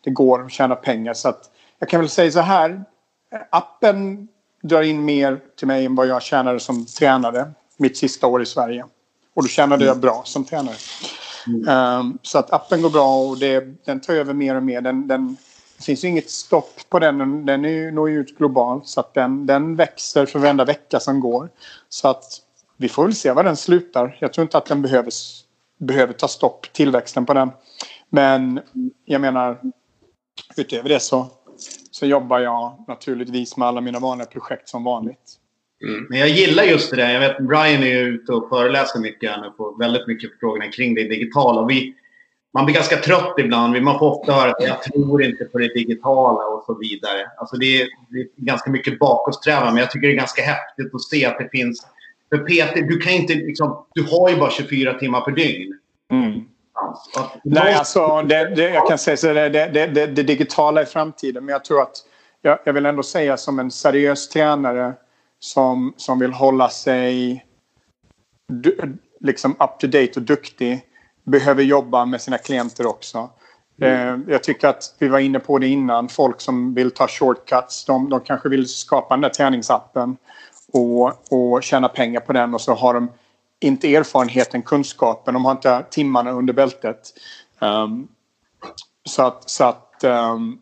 [0.00, 1.14] Det går att tjäna pengar.
[1.14, 2.84] Så att jag kan väl säga så här.
[3.50, 4.28] Appen
[4.68, 8.46] drar in mer till mig än vad jag tjänade som tränare mitt sista år i
[8.46, 8.84] Sverige.
[9.34, 10.76] Och då tjänade jag bra som tränare.
[11.46, 11.98] Mm.
[12.00, 14.80] Um, så att appen går bra och det, den tar över mer och mer.
[14.80, 15.36] Den, den,
[15.76, 17.46] det finns ju inget stopp på den.
[17.46, 18.86] Den är, når ju ut globalt.
[18.86, 21.50] Så att den, den växer för varenda vecka som går.
[21.88, 22.24] Så att
[22.76, 24.16] vi får väl se var den slutar.
[24.20, 25.12] Jag tror inte att den behöver,
[25.78, 27.50] behöver ta stopp, tillväxten på den.
[28.10, 28.60] Men
[29.04, 29.60] jag menar,
[30.56, 31.26] utöver det så,
[31.94, 35.38] så jobbar jag naturligtvis med alla mina vanliga projekt som vanligt.
[35.82, 36.06] Mm.
[36.10, 37.12] Men jag gillar just det där.
[37.12, 40.94] Jag vet Brian är ute och föreläser mycket här nu på väldigt mycket förfrågningar kring
[40.94, 41.66] det digitala.
[41.66, 41.94] Vi,
[42.54, 43.82] man blir ganska trött ibland.
[43.82, 47.30] Man får ofta höra att jag tror inte på det digitala och så vidare.
[47.38, 50.94] Alltså det, är, det är ganska mycket bakåtsträvan men jag tycker det är ganska häftigt
[50.94, 51.86] att se att det finns
[52.28, 55.78] för Peter, du kan inte liksom, Du har ju bara 24 timmar per dygn.
[56.12, 56.40] Mm.
[57.44, 61.44] Nej, alltså det, det, jag kan säga så det, det, det, digitala i framtiden.
[61.44, 61.96] Men jag tror att
[62.42, 64.92] jag, jag, vill ändå säga som en seriös tränare
[65.38, 67.44] som, som vill hålla sig
[68.48, 70.80] du, liksom up to date och duktig
[71.24, 73.30] behöver jobba med sina klienter också.
[73.80, 74.24] Mm.
[74.26, 76.08] Eh, jag tycker att vi var inne på det innan.
[76.08, 80.16] Folk som vill ta shortcuts, de, de kanske vill skapa den där träningsappen
[80.72, 83.08] och, och tjäna pengar på den och så har de
[83.64, 86.98] inte erfarenheten, kunskapen, de har inte timmarna under bältet.
[87.58, 88.08] Um,
[89.04, 90.58] så att, så att um,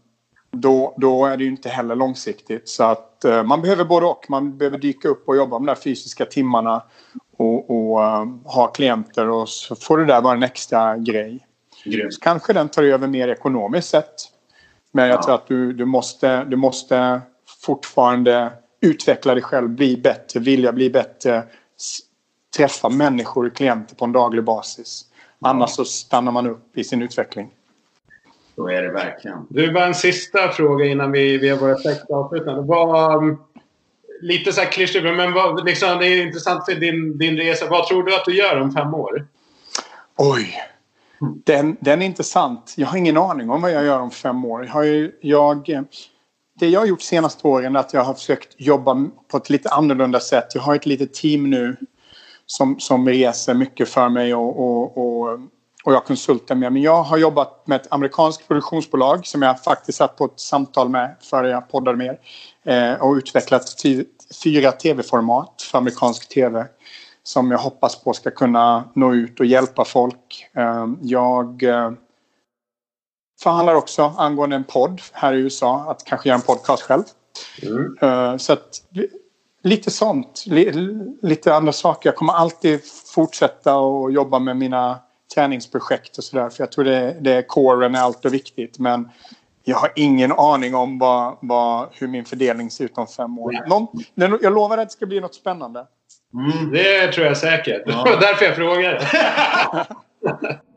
[0.51, 2.69] då, då är det ju inte heller långsiktigt.
[2.69, 4.27] Så att uh, man behöver både och.
[4.29, 6.83] Man behöver dyka upp och jobba med de där fysiska timmarna
[7.37, 11.47] och, och uh, ha klienter och så får det där vara en extra grej.
[12.11, 14.15] Så kanske den tar över mer ekonomiskt sett.
[14.93, 15.23] Men jag ja.
[15.23, 17.21] tror att du, du, måste, du måste
[17.65, 21.43] fortfarande utveckla dig själv, bli bättre, vilja bli bättre.
[22.57, 25.05] Träffa människor, klienter på en daglig basis.
[25.41, 27.51] Annars så stannar man upp i sin utveckling.
[28.55, 29.47] Så är det verkligen.
[29.49, 32.63] Du, bara en sista fråga innan vi, vi har börjat täcka avslutande.
[32.63, 33.43] Vad, um,
[34.21, 37.67] lite så här klyschigt, men vad, liksom, det är intressant för din, din resa.
[37.71, 39.27] Vad tror du att du gör om fem år?
[40.17, 40.55] Oj.
[41.45, 42.75] Den, den är intressant.
[42.77, 44.65] Jag har ingen aning om vad jag gör om fem år.
[44.65, 45.87] Jag, har ju, jag
[46.55, 49.69] det jag har gjort senaste åren är att jag har försökt jobba på ett lite
[49.71, 50.47] annorlunda sätt.
[50.55, 51.77] Jag har ett litet team nu
[52.53, 55.41] som, som reser mycket för mig och, och, och,
[55.85, 56.73] och jag konsultar med.
[56.73, 60.89] Men jag har jobbat med ett amerikanskt produktionsbolag som jag faktiskt satt på ett samtal
[60.89, 62.93] med före jag poddade med er.
[62.93, 63.83] Eh, och utvecklat
[64.45, 66.67] fyra tv-format för amerikansk tv
[67.23, 70.51] som jag hoppas på ska kunna nå ut och hjälpa folk.
[70.57, 71.93] Eh, jag eh,
[73.43, 77.05] förhandlar också angående en podd här i USA, att kanske göra en podcast själv.
[77.63, 77.97] Mm.
[78.01, 78.83] Eh, så att
[79.63, 80.45] lite sånt,
[81.23, 82.09] lite andra saker.
[82.09, 82.81] Jag kommer alltid
[83.15, 84.99] fortsätta att jobba med mina
[85.35, 86.51] träningsprojekt och sådär.
[86.51, 88.79] För jag tror det, det är coren är allt och viktigt.
[88.79, 89.09] Men
[89.65, 93.69] jag har ingen aning om vad, vad, hur min fördelning ser ut om fem år.
[94.15, 95.87] Någon, jag lovar att det ska bli något spännande.
[96.35, 97.83] Mm, det tror jag säkert.
[97.87, 98.05] Ja.
[98.05, 99.09] Det var därför jag frågade.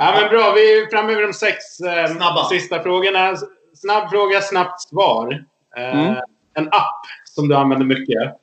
[0.00, 3.36] ja, men bra, vi är framme vid de sex eh, sista frågorna.
[3.74, 5.44] Snabb fråga, snabbt svar.
[5.76, 6.16] Eh, mm.
[6.54, 8.36] En app som du använder mycket?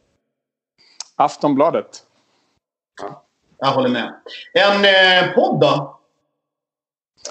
[1.15, 2.03] Aftonbladet.
[3.01, 3.23] Ja.
[3.59, 4.13] Jag håller med.
[4.53, 5.99] En eh, podd då?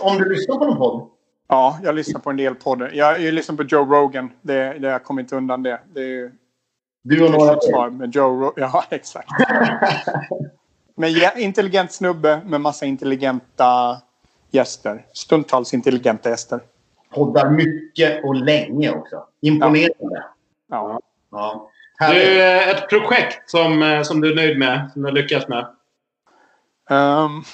[0.00, 1.10] Om du lyssnar på någon podd?
[1.48, 2.90] Ja, jag lyssnar på en del poddar.
[2.94, 4.32] Jag, jag lyssnar på Joe Rogan.
[4.42, 5.80] Det, det, jag kommer inte undan det.
[5.94, 6.32] det är,
[7.02, 7.96] du och några till?
[7.98, 8.52] Med Joe Rogan.
[8.72, 9.28] Ja, exakt.
[10.96, 14.00] med intelligent snubbe med massa intelligenta
[14.50, 15.06] gäster.
[15.12, 16.60] Stundtals intelligenta gäster.
[17.14, 19.24] Poddar mycket och länge också.
[19.40, 20.24] Imponerande.
[20.68, 21.00] Ja.
[21.30, 21.70] ja.
[21.98, 22.12] ja.
[22.12, 25.66] Du, ett projekt som, eh, som du är nöjd med, som du har lyckats med?
[26.90, 27.44] Um,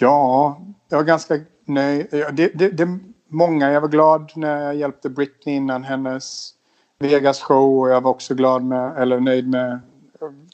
[0.00, 2.06] ja, jag var ganska nöjd.
[2.10, 2.98] Det, det, det,
[3.28, 3.72] många.
[3.72, 6.50] Jag var glad när jag hjälpte Britney innan hennes
[6.98, 7.80] Vegas show.
[7.80, 9.80] Och jag var också glad med, eller nöjd med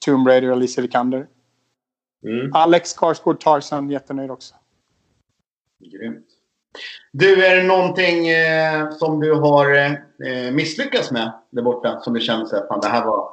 [0.01, 1.27] Tomb Raider och Alicia Vikander.
[2.25, 2.51] Mm.
[2.55, 4.55] Alex Skarsgård Tarzan, jättenöjd också.
[5.81, 6.27] Grymt.
[7.13, 12.01] Du, är det någonting eh, som du har eh, misslyckats med där borta?
[12.01, 13.31] Som du känner att det här var...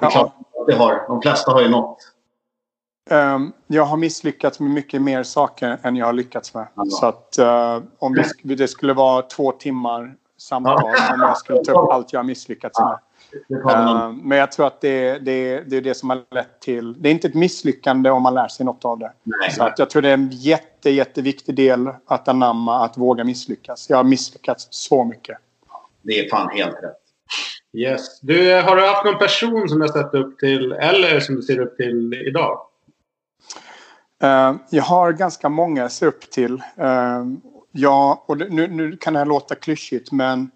[0.00, 0.32] Det, klart,
[0.66, 2.12] det har, de flesta har ju nått
[3.10, 6.66] Um, jag har misslyckats med mycket mer saker än jag har lyckats med.
[6.74, 6.84] Ja.
[6.84, 11.14] Så att uh, om det, det, skulle vara två timmar samtal ja.
[11.14, 12.98] om jag skulle ta upp allt jag har misslyckats med.
[13.50, 17.02] Uh, men jag tror att det, det, det är det som har lett till...
[17.02, 19.12] Det är inte ett misslyckande om man lär sig något av det.
[19.22, 19.50] Nej.
[19.50, 23.90] Så att jag tror det är en jätte, jätteviktig del att anamma, att våga misslyckas.
[23.90, 25.38] Jag har misslyckats så mycket.
[26.02, 27.02] Det är fan helt rätt.
[27.72, 28.20] Yes.
[28.20, 31.42] Du, har du haft någon person som du har sett upp till eller som du
[31.42, 32.60] ser upp till idag?
[34.24, 36.52] Uh, jag har ganska många jag ser upp till.
[36.54, 37.24] Uh,
[37.72, 40.50] ja, och nu, nu kan det här låta klyschigt men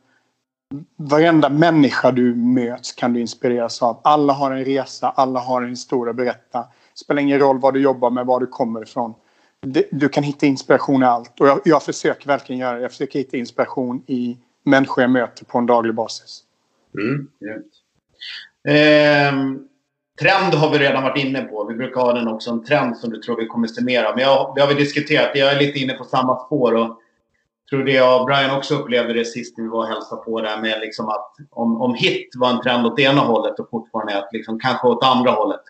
[0.96, 4.00] varenda människa du möts kan du inspireras av.
[4.04, 6.58] Alla har en resa, alla har en historia att berätta.
[6.58, 9.14] Det spelar ingen roll vad du jobbar med, var du kommer ifrån.
[9.90, 11.40] Du kan hitta inspiration i allt.
[11.40, 12.82] Och jag, jag försöker verkligen göra det.
[12.82, 16.42] Jag försöker hitta inspiration i människor jag möter på en daglig basis.
[16.94, 17.28] Mm.
[18.64, 19.60] eh,
[20.20, 21.64] Trend har vi redan varit inne på.
[21.64, 24.14] Vi brukar ha den också, en trend som du tror vi kommer se mer av.
[24.16, 25.30] Men jag, det har vi diskuterat.
[25.34, 26.74] Jag är lite inne på samma spår.
[26.74, 27.00] Och
[27.70, 30.40] tror det jag och Brian också upplevde det sist när vi var och hälsade på
[30.40, 34.18] där med liksom att om, om hit var en trend åt ena hållet och fortfarande
[34.18, 35.60] att liksom kanske åt andra hållet.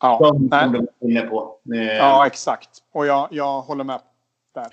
[0.00, 1.58] Ja, som, som du var inne på.
[1.74, 2.68] Eh, ja, exakt.
[2.92, 4.00] Och jag, jag håller med
[4.54, 4.66] där.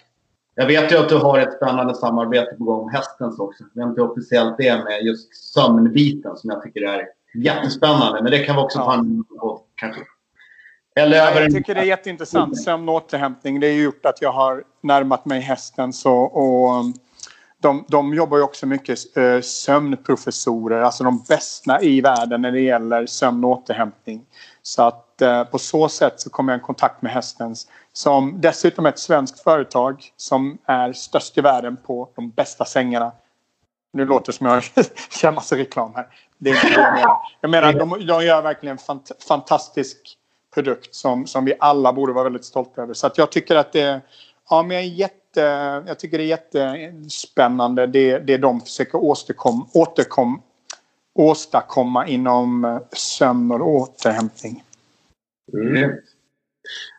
[0.55, 3.63] Jag vet ju att du har ett spännande samarbete på gång med Hästens också.
[3.73, 8.21] Jag vet inte officiellt det med just sömnbiten som jag tycker är jättespännande.
[8.21, 9.23] Men det kan vi också ta en
[9.75, 10.01] kanske.
[10.99, 12.63] Eller ja, jag tycker det är jätteintressant.
[12.63, 13.59] Sömn och återhämtning.
[13.59, 15.93] Det har gjort att jag har närmat mig hästen.
[15.93, 16.93] Så, och um,
[17.61, 20.81] de, de jobbar ju också mycket äh, sömnprofessorer.
[20.81, 24.25] Alltså de bästa i världen när det gäller sömn och återhämtning.
[24.61, 27.67] Så att äh, på så sätt så kommer jag i kontakt med hästens.
[27.93, 33.11] Som dessutom är ett svenskt företag som är störst i världen på de bästa sängarna.
[33.93, 34.63] Nu låter det som jag
[35.09, 36.07] kör massa reklam här.
[36.37, 37.17] Det är inte det jag menar.
[37.41, 40.17] Jag menar, de, de gör verkligen en fant fantastisk
[40.55, 42.93] produkt som, som vi alla borde vara väldigt stolta över.
[42.93, 44.01] Så jag tycker att det,
[44.49, 45.41] ja, men jag, är jätte,
[45.87, 50.41] jag tycker det är jättespännande det, det de försöker åstadkomma, återkom,
[51.15, 54.63] åstadkomma inom eh, sömn och återhämtning.
[55.53, 55.91] Mm.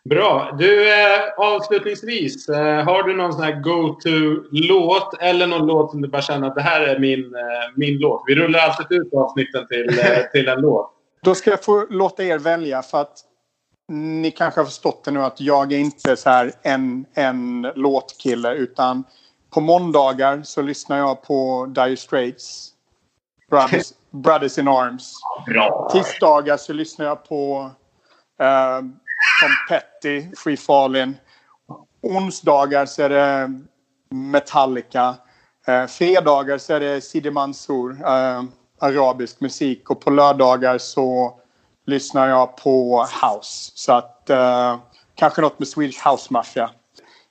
[0.05, 0.57] Bra.
[0.59, 2.49] Du, eh, avslutningsvis.
[2.49, 6.55] Eh, har du någon sån här go-to-låt eller någon låt som du bara känner att
[6.55, 8.23] det här är min, eh, min låt?
[8.27, 9.89] Vi rullar alltid ut avsnitten till,
[10.33, 10.93] till en låt.
[11.23, 13.19] Då ska jag få låta er välja för att
[13.89, 18.55] ni kanske har förstått det nu att jag är inte så här en, en låtkille
[18.55, 19.05] utan
[19.51, 22.71] på måndagar så lyssnar jag på Dire Straits.
[23.51, 25.15] Brothers, Brothers in Arms.
[25.47, 25.89] Bra.
[25.93, 27.71] Tisdagar så lyssnar jag på
[28.43, 28.79] uh,
[29.41, 31.17] Tom Petty, Free Fallin.
[32.03, 33.61] Onsdagar så är det
[34.11, 35.15] Metallica.
[35.69, 38.45] Uh, fredagar så är det Sidi Mansour, uh,
[38.79, 39.91] arabisk musik.
[39.91, 41.41] Och på lördagar så
[41.87, 43.73] lyssnar jag på house.
[43.75, 44.77] Så att uh,
[45.15, 46.71] kanske något med Swedish House Mafia.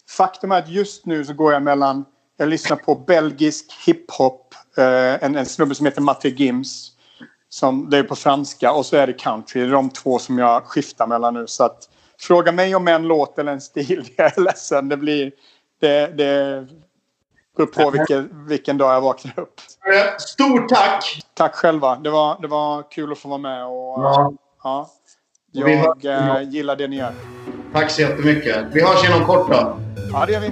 [0.10, 2.06] Faktum är att just nu så går jag mellan
[2.38, 4.54] Jag lyssnar på belgisk hiphop.
[4.78, 6.92] Eh, en, en snubbe som heter Matti Gims.
[7.50, 9.62] Som, det är på franska och så är det country.
[9.62, 11.48] Det är de två som jag skiftar mellan nu.
[11.48, 11.90] Så att
[12.20, 14.10] fråga mig om en låt eller en stil.
[14.18, 14.90] Jag är ledsen.
[14.90, 15.32] Det blir...
[15.82, 16.68] Det, det
[17.58, 19.62] beror på vilken, vilken dag jag vaknar upp.
[20.18, 21.26] Stort tack!
[21.34, 21.96] Tack själva.
[21.96, 23.66] Det var, det var kul att få vara med.
[23.66, 24.34] Och, Ja.
[24.66, 24.90] Ja.
[25.52, 27.14] Jag eh, gillar det ni gör.
[27.74, 28.66] Tack så jättemycket.
[28.74, 29.80] Vi hörs inom kort då.
[30.12, 30.52] Ja, det gör vi.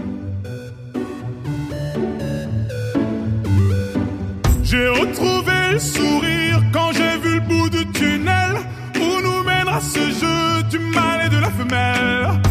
[4.64, 8.56] J'ai retrouvé le sourire quand j'ai vu le bout du tunnel
[8.96, 12.42] où nous mènera ce jeu du mal et de la femelle.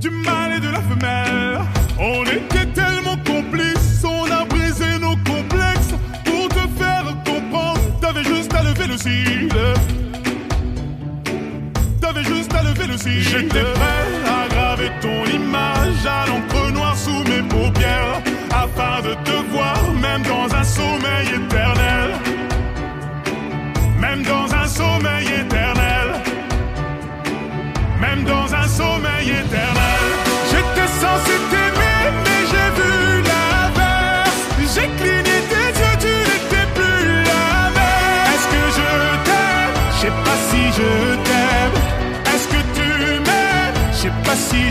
[0.00, 1.60] Du mal et de la femelle.
[1.98, 2.53] On était
[12.00, 13.20] T'avais juste à lever le cil.
[13.22, 19.50] J'étais prêt à graver ton image à l'encre noire sous mes paupières afin de te
[19.50, 21.73] voir même dans un sommeil éternel.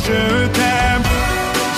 [0.06, 1.04] Je t'aime.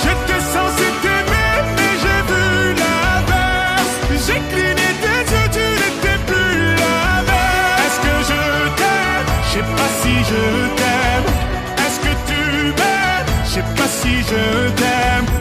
[0.02, 2.44] J'étais censé t'aimer, mais j'ai vu
[2.82, 3.94] l'inverse.
[4.26, 7.80] J'ai cligné tes yeux, tu n'étais plus la même.
[7.84, 8.42] Est-ce que je
[8.80, 9.28] t'aime?
[9.44, 10.42] Je sais pas si je
[10.78, 11.28] t'aime.
[11.84, 12.40] Est-ce que tu
[12.78, 13.30] m'aimes?
[13.44, 15.35] Je sais pas si je t'aime.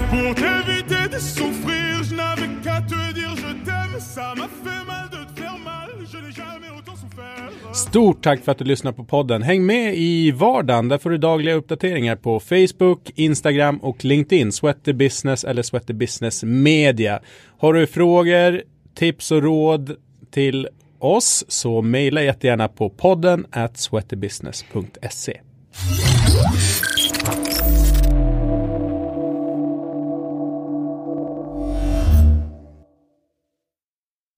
[7.96, 9.44] Stort tack för att du lyssnar på podden.
[9.44, 10.88] Häng med i vardagen.
[10.88, 14.52] Där får du dagliga uppdateringar på Facebook, Instagram och LinkedIn.
[14.52, 17.20] Sweaty Business eller Sweaty Business Media.
[17.58, 18.62] Har du frågor,
[18.96, 19.96] tips och råd
[20.32, 20.68] till
[21.00, 25.40] oss så mejla jättegärna på podden at sweatybusiness.se.